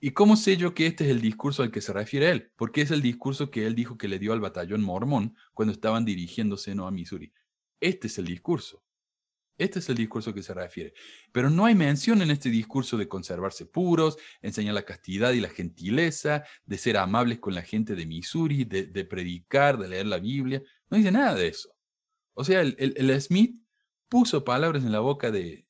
[0.00, 2.52] ¿y cómo sé yo que este es el discurso al que se refiere él?
[2.56, 6.04] Porque es el discurso que él dijo que le dio al batallón mormón cuando estaban
[6.04, 6.86] dirigiéndose ¿no?
[6.86, 7.32] a Missouri.
[7.80, 8.82] Este es el discurso.
[9.58, 10.92] Este es el discurso que se refiere.
[11.32, 15.48] Pero no hay mención en este discurso de conservarse puros, enseñar la castidad y la
[15.48, 20.62] gentileza, de ser amables con la gente de Missouri, de, predicar, de leer la Biblia.
[20.90, 21.70] No dice nada de eso.
[22.34, 23.58] O sea, el, Smith
[24.08, 25.66] puso palabras en la boca de,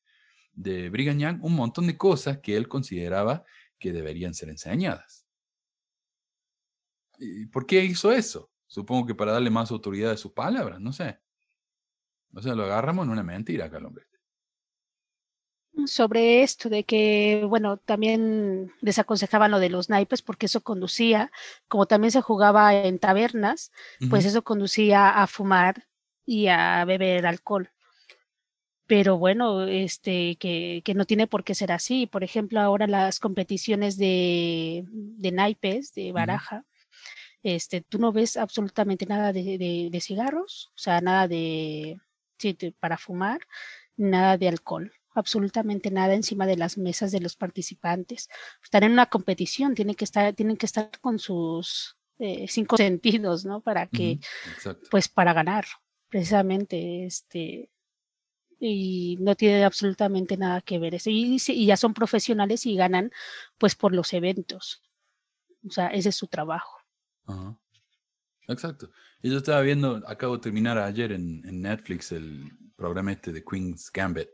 [0.53, 3.45] de Brigham Young un montón de cosas que él consideraba
[3.78, 5.26] que deberían ser enseñadas.
[7.18, 8.51] ¿Y ¿Por qué hizo eso?
[8.66, 11.20] Supongo que para darle más autoridad a sus palabras, no sé.
[12.34, 14.04] O sea, lo agarramos en una mentira acá al hombre.
[15.86, 21.30] sobre esto de que, bueno, también desaconsejaban lo de los naipes porque eso conducía,
[21.68, 23.70] como también se jugaba en tabernas,
[24.08, 25.86] pues eso conducía a fumar
[26.24, 27.70] y a beber alcohol.
[28.86, 32.06] Pero bueno, este, que, que no tiene por qué ser así.
[32.06, 36.64] Por ejemplo, ahora las competiciones de, de naipes, de baraja,
[37.42, 41.98] este, tú no ves absolutamente nada de, de- de cigarros, o sea, nada de-
[42.78, 43.41] para fumar,
[43.97, 48.28] nada de alcohol, absolutamente nada encima de las mesas de los participantes.
[48.62, 53.45] Están en una competición, tienen que estar, tienen que estar con sus eh, cinco sentidos,
[53.45, 53.61] ¿no?
[53.61, 54.20] Para que,
[54.91, 55.64] pues, para ganar,
[56.09, 57.70] precisamente, este,
[58.59, 61.11] y no tiene absolutamente nada que ver eso.
[61.11, 63.11] Y, y ya son profesionales y ganan,
[63.59, 64.82] pues, por los eventos.
[65.66, 66.78] O sea, ese es su trabajo.
[68.49, 68.91] Exacto.
[69.22, 73.44] Y yo estaba viendo, acabo de terminar ayer en, en Netflix el programa este de
[73.44, 74.28] Queen's Gambit,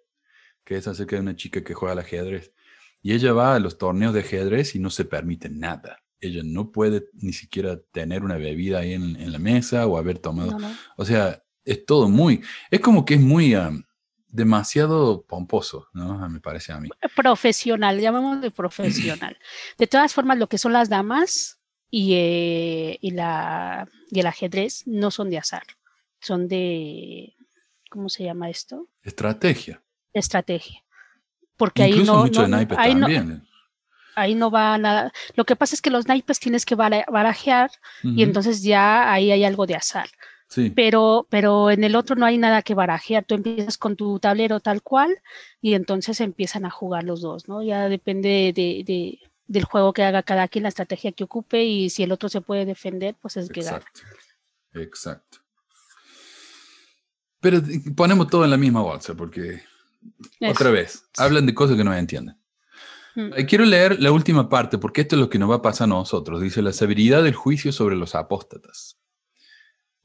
[0.64, 2.52] que es acerca de una chica que juega al ajedrez.
[3.00, 5.98] Y ella va a los torneos de ajedrez y no se permite nada.
[6.20, 10.18] Ella no puede ni siquiera tener una bebida ahí en, en la mesa o haber
[10.18, 10.52] tomado.
[10.52, 10.76] No, no.
[10.96, 12.42] O sea, es todo muy.
[12.70, 13.54] Es como que es muy.
[13.54, 13.84] am,
[14.32, 16.28] demasiado pomposo, ¿no?
[16.28, 16.88] Me parece a mí.
[17.14, 19.38] profesional, llamémosle profesional.
[19.78, 21.60] De todas formas, lo que son las damas
[21.94, 25.62] y, eh, y, la, y el ajedrez no son de azar,
[26.20, 27.34] son de,
[27.90, 28.88] ¿cómo se llama esto?
[29.02, 29.82] Estrategia.
[30.14, 30.82] Estrategia.
[31.58, 33.46] Porque ahí no, mucho no- de ahí no- también.
[34.16, 35.12] ahí no va nada.
[35.36, 37.70] Lo que pasa es que los naipes tienes que bara- barajear
[38.02, 40.08] y entonces ya ahí hay algo de azar.
[40.48, 43.24] Sí, Pero, pero en el otro no hay nada que barajear.
[43.24, 45.10] Tú empiezas con tu tablero tal cual
[45.62, 47.62] y entonces empiezan a jugar los dos, ¿no?
[47.62, 51.90] Ya depende de, de- del juego que haga cada quien, la estrategia que ocupe y
[51.90, 53.78] si el otro se puede defender, pues es que gana.
[53.78, 54.00] exacto.
[54.74, 55.38] Exacto.
[57.40, 59.62] Pero eh, ponemos todo en la misma bolsa porque,
[60.48, 62.36] otra vez, hablan de cosas que no entienden.
[63.14, 63.32] Mm.
[63.36, 65.86] Eh, Quiero leer la última parte porque esto es lo que nos va a pasar
[65.86, 66.40] a nosotros.
[66.40, 68.98] Dice la severidad del juicio sobre los apóstatas.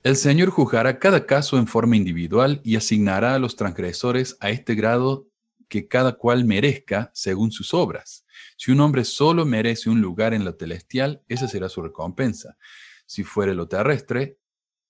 [0.04, 4.76] El Señor juzgará cada caso en forma individual y asignará a los transgresores a este
[4.76, 5.28] grado
[5.68, 8.26] que cada cual merezca según sus obras.
[8.58, 12.58] Si un hombre solo merece un lugar en lo celestial, esa será su recompensa.
[13.06, 14.40] Si fuere lo terrestre,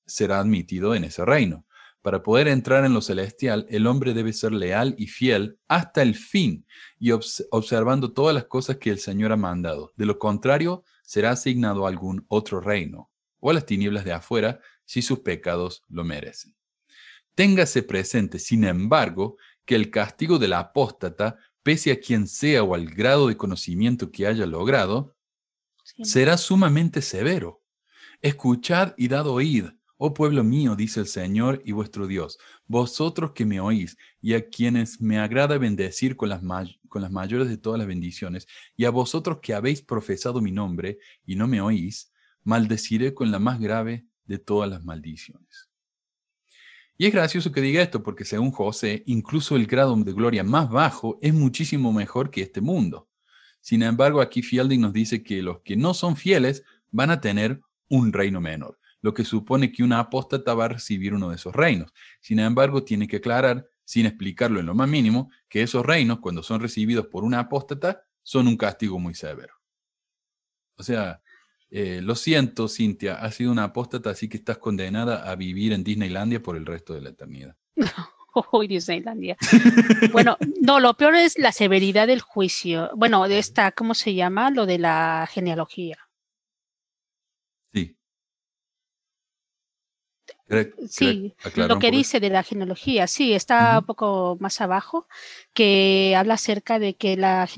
[0.06, 1.66] será admitido en ese reino.
[2.02, 6.16] Para poder entrar en lo celestial, el hombre debe ser leal y fiel hasta el
[6.16, 6.66] fin
[6.98, 9.92] y obs- observando todas las cosas que el Señor ha mandado.
[9.98, 14.62] De lo contrario, será asignado a algún otro reino o a las tinieblas de afuera
[14.86, 16.56] si sus pecados lo merecen.
[17.36, 21.38] Téngase presente, sin embargo, que el castigo del apóstata,
[21.68, 25.18] pese a quien sea o al grado de conocimiento que haya logrado,
[25.84, 26.06] Sí.
[26.06, 27.62] será sumamente severo.
[28.22, 29.66] Escuchad y dad oíd,
[29.98, 32.38] oh pueblo mío, dice el Señor y vuestro Dios,
[32.68, 36.42] vosotros que me oís, y a quienes me agrada bendecir con las,
[36.88, 38.48] con las mayores de todas las bendiciones,
[38.78, 42.14] y a vosotros que habéis profesado mi nombre y no me oís,
[42.46, 45.67] maldeciré con la más grave de todas las maldiciones.
[46.98, 50.70] Y es gracioso que diga esto porque según José, incluso el grado de gloria más
[50.70, 53.08] bajo es muchísimo mejor que este mundo.
[53.62, 57.62] Sin embargo, aquí Fielding nos dice que los que no son fieles van a tener
[57.90, 61.54] un reino menor, lo que supone que una apóstata va a recibir uno de esos
[61.56, 61.94] reinos.
[62.20, 66.42] Sin embargo, tiene que aclarar, sin explicarlo en lo más mínimo, que esos reinos, cuando
[66.42, 69.54] son recibidos por una apóstata, son un castigo muy severo.
[70.76, 71.22] O sea,
[71.70, 75.84] eh, lo siento, Cintia, has sido una apóstata, así que estás condenada a vivir en
[75.84, 77.56] Disneylandia por el resto de la eternidad.
[78.52, 79.36] Uy, Disneylandia.
[80.12, 82.92] Bueno, no, lo peor es la severidad del juicio.
[82.96, 84.52] Bueno, de esta, ¿cómo se llama?
[84.52, 85.98] Lo de la genealogía.
[87.74, 87.98] Sí.
[90.48, 95.08] Greg, Sí, Lo que dice de la genealogía, sí, está un poco más abajo,
[95.54, 97.50] que habla acerca de que la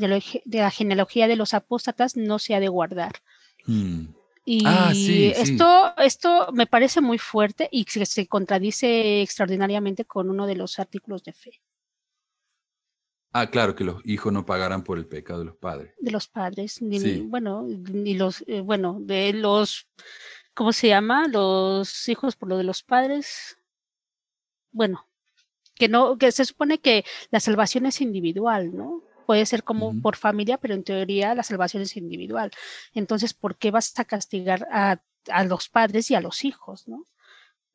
[0.46, 3.22] de la genealogía de los apóstatas no se ha de guardar.
[4.46, 5.34] Y Ah, sí, sí.
[5.36, 10.80] esto, esto me parece muy fuerte y se, se contradice extraordinariamente con uno de los
[10.80, 11.52] artículos de fe
[13.32, 15.94] Ah, claro, que los hijos no pagarán por el pecado de los padres.
[16.00, 17.22] de los padres, ni, Sí.
[17.22, 19.88] bueno, ni los, eh, bueno, de los,
[20.56, 21.28] ¿cómo se llama?
[21.28, 23.60] Los hijos por lo de los padres.
[24.72, 25.06] Bueno,
[25.76, 29.04] que no, que se supone que la salvación es individual, ¿no?
[29.30, 32.50] Puede ser como por familia, pero en teoría la salvación es individual.
[32.96, 37.06] Entonces, ¿por qué vas a castigar a, a los padres y a los hijos, no?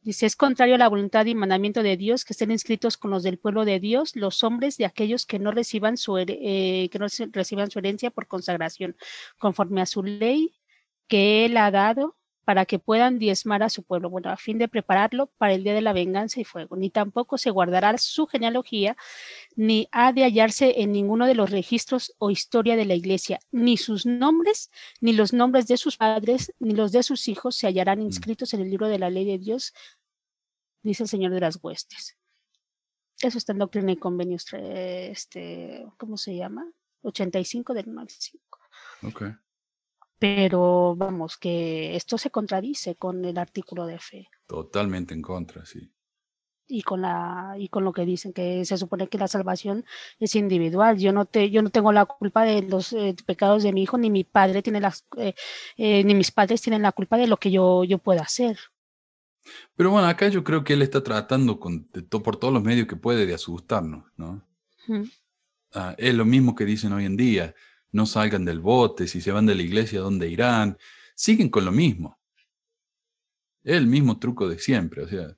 [0.01, 3.23] Dice, es contrario a la voluntad y mandamiento de Dios que estén inscritos con los
[3.23, 7.07] del pueblo de Dios, los hombres de aquellos que no reciban su, eh, que no
[7.31, 8.97] reciban su herencia por consagración,
[9.39, 10.57] conforme a su ley
[11.07, 14.69] que él ha dado para que puedan diezmar a su pueblo, bueno, a fin de
[14.69, 16.77] prepararlo para el día de la venganza y fuego.
[16.77, 18.97] Ni tampoco se guardará su genealogía,
[19.57, 23.77] ni ha de hallarse en ninguno de los registros o historia de la iglesia, ni
[23.77, 24.71] sus nombres,
[25.01, 28.61] ni los nombres de sus padres, ni los de sus hijos se hallarán inscritos en
[28.61, 29.73] el libro de la ley de Dios,
[30.83, 32.17] dice el Señor de las huestes.
[33.21, 36.71] Eso está en Doctrina y Convenios, este, ¿cómo se llama?
[37.03, 38.59] 85 del 95.
[39.03, 39.23] Ok.
[40.19, 45.91] Pero vamos, que esto se contradice con el artículo de fe Totalmente en contra, sí.
[46.67, 49.85] y con la y con lo que dicen que se supone que la salvación
[50.19, 50.99] es individual.
[50.99, 53.99] Yo no te yo no tengo la culpa de los eh, pecados de mi hijo
[53.99, 55.35] ni mi padre tiene las eh,
[55.77, 58.59] eh, ni mis padres tienen la culpa de lo que yo yo pueda hacer.
[59.77, 62.87] Pero bueno, acá yo creo que él está tratando con, de por todos los medios
[62.87, 64.43] que puede de asustarnos, ¿no?
[65.73, 67.55] Ah, es lo mismo que dicen hoy en día.
[67.95, 70.77] No salgan del bote, si se van de la iglesia, ¿a dónde irán?
[71.15, 72.19] Siguen con lo mismo.
[73.63, 75.29] Es el mismo truco de siempre, o sea,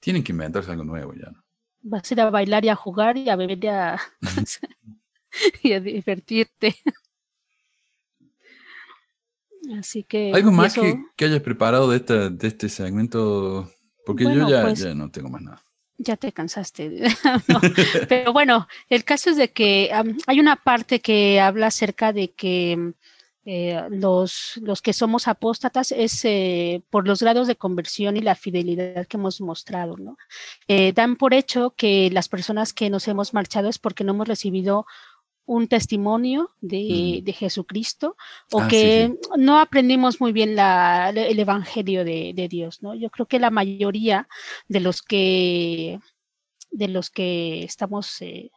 [0.00, 1.44] tienen que inventarse algo nuevo ya, ¿no?
[1.82, 4.00] Vas a ir a bailar y a jugar y a beber y a,
[5.62, 6.74] y a divertirte.
[9.78, 13.70] Así que ¿Algo más eso- que, que hayas preparado de, esta, de este segmento?
[14.06, 15.62] Porque Bueno, yo ya, pues- ya no tengo más nada.
[16.02, 16.98] Ya te cansaste.
[18.08, 19.90] Pero bueno, el caso es de que
[20.26, 22.94] hay una parte que habla acerca de que
[23.44, 28.34] eh, los, los que somos apóstatas es eh, por los grados de conversión y la
[28.34, 30.16] fidelidad que hemos mostrado, ¿no?
[30.68, 34.28] Eh, dan por hecho que las personas que nos hemos marchado es porque no hemos
[34.28, 34.86] recibido
[35.46, 37.24] un testimonio de, Mm.
[37.24, 38.16] de Jesucristo
[38.52, 42.94] o Ah, sí, que no aprendimos muy bien la- el evangelio de, de Dios, ¿no?
[42.94, 44.28] Yo creo que la mayoría
[44.68, 45.98] de los que
[46.70, 48.50] de los que estamos eh,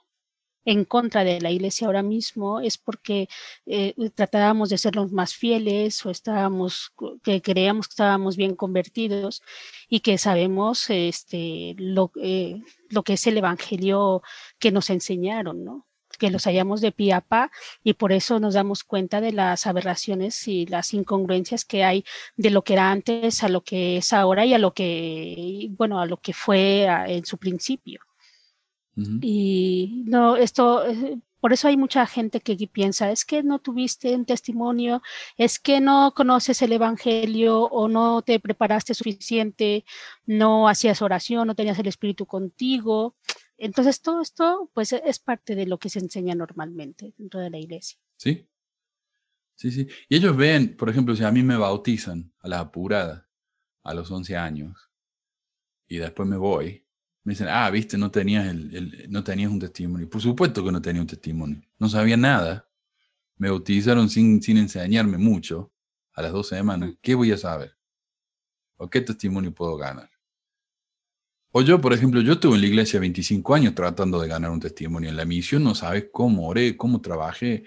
[0.65, 3.27] en contra de la iglesia ahora mismo es porque
[3.65, 9.41] eh, tratábamos de ser los más fieles o estábamos que creíamos que estábamos bien convertidos
[9.89, 14.21] y que sabemos este lo, eh, lo que es el evangelio
[14.59, 15.88] que nos enseñaron, ¿no?
[16.24, 17.51] Que los hallamos de pie a pa
[17.84, 22.05] y por eso nos damos cuenta de las aberraciones y las incongruencias que hay
[22.38, 25.99] de lo que era antes a lo que es ahora y a lo que, bueno,
[25.99, 27.99] a lo que fue a- en su principio.
[29.21, 34.15] Y no, esto, eh, por eso hay mucha gente que piensa, es que no tuviste
[34.15, 35.01] un testimonio,
[35.38, 39.84] es que no conoces el Evangelio o no te preparaste suficiente,
[40.26, 43.15] no hacías oración, no tenías el Espíritu contigo.
[43.58, 47.60] Entonces, todo esto, pues, es parte de lo que se enseña normalmente dentro de la
[47.60, 47.97] iglesia.
[48.18, 48.47] ¿Sí?
[49.56, 49.88] Sí, sí.
[50.10, 53.30] Y ellos ven, por ejemplo, si a mí me bautizan a la apurada
[53.84, 54.91] a los 11 años
[55.88, 56.86] y después me voy,
[57.24, 60.10] me dicen, ah, viste, no tenías, el, el- no tenías un testimonio.
[60.10, 61.62] Por supuesto que no tenía un testimonio.
[61.80, 62.68] No sabía nada.
[63.38, 65.74] Me bautizaron sin, sin enseñarme mucho
[66.14, 66.95] a las dos semanas.
[67.01, 67.78] ¿Qué voy a saber?
[68.78, 70.12] ¿O qué testimonio puedo ganar?
[71.56, 74.60] O yo, por ejemplo, yo estuve en la iglesia 25 años tratando de ganar un
[74.60, 75.10] testimonio.
[75.10, 77.64] En la misión no sabes cómo oré, cómo trabajé,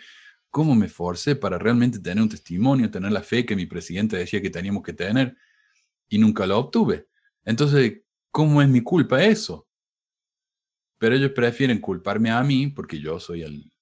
[0.51, 4.43] cómo me forcé para realmente tener un testimonio, tener la fe que mi presidente decía
[4.43, 5.37] que teníamos que tener
[6.09, 7.09] y nunca lo obtuve.
[7.45, 9.69] Entonces, ¿cómo es mi culpa eso?
[10.99, 13.73] Pero ellos prefieren culparme a mí porque yo soy el,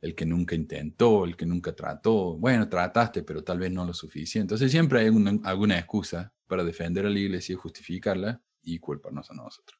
[0.00, 2.36] el que nunca intentó, el que nunca trató.
[2.38, 4.44] Bueno, trataste, pero tal vez no lo suficiente.
[4.54, 9.30] Entonces siempre hay una- alguna excusa para defender a la iglesia y justificarla y culparnos
[9.30, 9.78] a nosotros.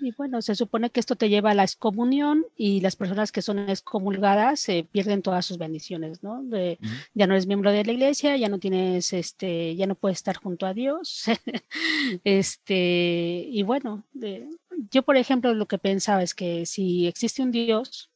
[0.00, 3.42] Y bueno, se supone que esto te lleva a la excomunión y las personas que
[3.42, 6.40] son excomulgadas eh, pierden todas sus bendiciones, ¿no?
[6.44, 6.78] De-
[7.14, 10.36] ya no eres miembro de la iglesia, ya no tienes, este, ya no puedes estar
[10.36, 11.24] junto a Dios.
[12.24, 14.48] este, y bueno, de-
[14.92, 18.08] yo por ejemplo lo que pensaba es que si existe un Dios,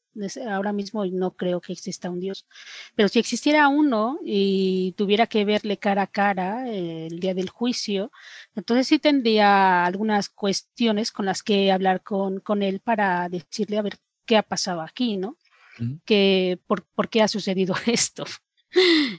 [0.49, 2.47] ahora mismo no creo que exista un Dios,
[2.95, 7.51] pero si existiera uno y tuviera que verle cara a cara eh, el día del
[7.51, 8.11] juicio,
[8.55, 13.83] entonces sí tendría algunas cuestiones con las que hablar con, con él para decirle a
[13.83, 15.37] ver qué ha pasado aquí, ¿no?
[16.05, 18.25] Que, por, ¿Por qué ha sucedido esto?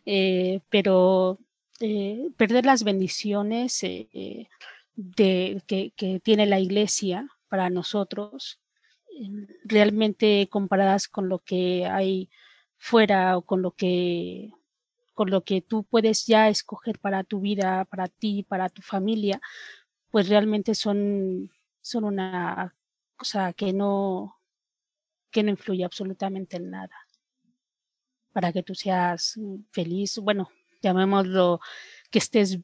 [0.05, 1.39] Eh, pero
[1.79, 4.47] eh, perder las bendiciones eh,
[4.95, 8.59] de, que, que tiene la iglesia para nosotros,
[9.63, 12.29] realmente comparadas con lo que hay
[12.77, 14.51] fuera o con lo que
[15.13, 19.39] con lo que tú puedes ya escoger para tu vida, para ti, para tu familia,
[20.09, 21.51] pues realmente son,
[21.81, 22.75] son una
[23.15, 24.39] cosa que no,
[25.31, 26.95] que no influye absolutamente en nada.
[28.31, 29.39] Para que tú seas
[29.71, 30.49] feliz, bueno,
[30.81, 31.59] llamémoslo
[32.09, 32.59] que estés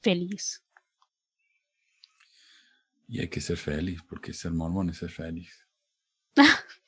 [0.00, 0.62] feliz.
[3.08, 5.66] Y hay que ser feliz, porque ser mormón es ser feliz.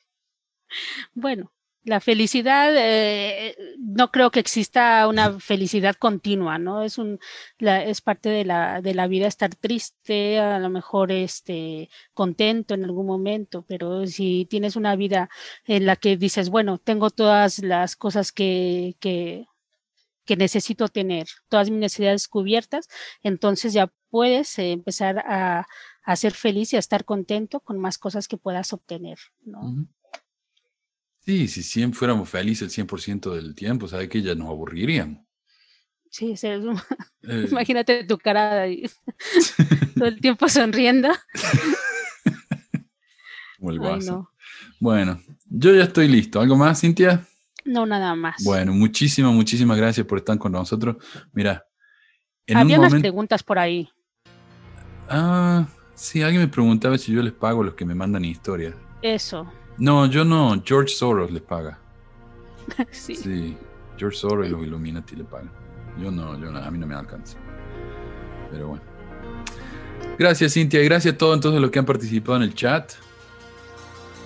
[1.13, 1.51] Bueno,
[1.83, 6.83] La felicidad, eh, no creo que exista una felicidad continua, ¿no?
[6.83, 7.19] Es un,
[7.57, 12.75] la, es parte de la, de la vida estar triste, a lo mejor este, contento
[12.75, 15.29] en algún momento, pero si tienes una vida
[15.65, 19.47] en la que dices, bueno, tengo todas las cosas que, que,
[20.25, 22.87] que necesito tener, todas mis necesidades cubiertas,
[23.23, 25.65] entonces ya puedes eh, empezar a,
[26.03, 29.87] a, ser feliz y a estar contento con más cosas que puedas obtener, ¿no?
[31.19, 35.23] Sí, si siempre fuéramos felices el 100% del tiempo, ¿sabe que ya nos aburriríamos?
[36.09, 36.43] Sí, es-
[37.23, 38.83] Eh, imagínate tu cara ahí,
[39.95, 41.09] todo el tiempo sonriendo.
[43.59, 44.11] como el Ay, guaso.
[44.11, 44.31] no.
[44.79, 46.41] Bueno, yo ya estoy listo.
[46.41, 47.27] ¿Algo más, Cintia?
[47.63, 48.43] No, nada más.
[48.43, 50.95] Bueno, muchísimas, muchísimas gracias por estar con nosotros.
[51.31, 51.67] Mira,
[52.47, 53.03] en Había un unas momento...
[53.03, 53.87] preguntas por ahí.
[55.13, 58.73] Ah, sí, alguien me preguntaba si yo les pago a los que me mandan historias.
[59.01, 59.45] Eso.
[59.77, 61.79] No, yo no, George Soros les paga.
[62.91, 63.15] sí.
[63.15, 63.57] Sí,
[63.97, 65.51] George Soros y los Illuminati le pagan.
[65.99, 67.37] Yo no, yo no, a mí no me alcanza.
[68.49, 68.83] Pero bueno.
[70.17, 72.93] Gracias, Cintia, y gracias a todos entonces los que han participado en el chat.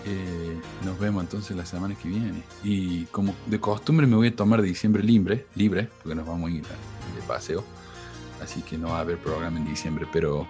[0.07, 2.43] Eh, nos vemos entonces la semana que viene.
[2.63, 6.53] Y como de costumbre me voy a tomar diciembre libre, libre, porque nos vamos a
[6.53, 7.63] ir de paseo.
[8.41, 10.47] Así que no va a haber programa en diciembre, pero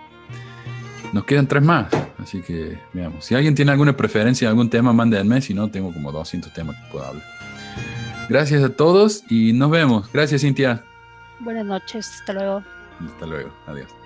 [1.13, 1.87] nos quedan tres más.
[2.17, 3.25] Así que veamos.
[3.25, 5.41] Si alguien tiene alguna preferencia, algún tema, mándenme.
[5.41, 7.23] Si no, tengo como 200 temas que puedo hablar.
[8.29, 10.11] Gracias a todos y nos vemos.
[10.11, 10.83] Gracias, Cintia.
[11.39, 12.09] Buenas noches.
[12.19, 12.63] Hasta luego.
[12.99, 13.51] Hasta luego.
[13.67, 14.04] Adiós.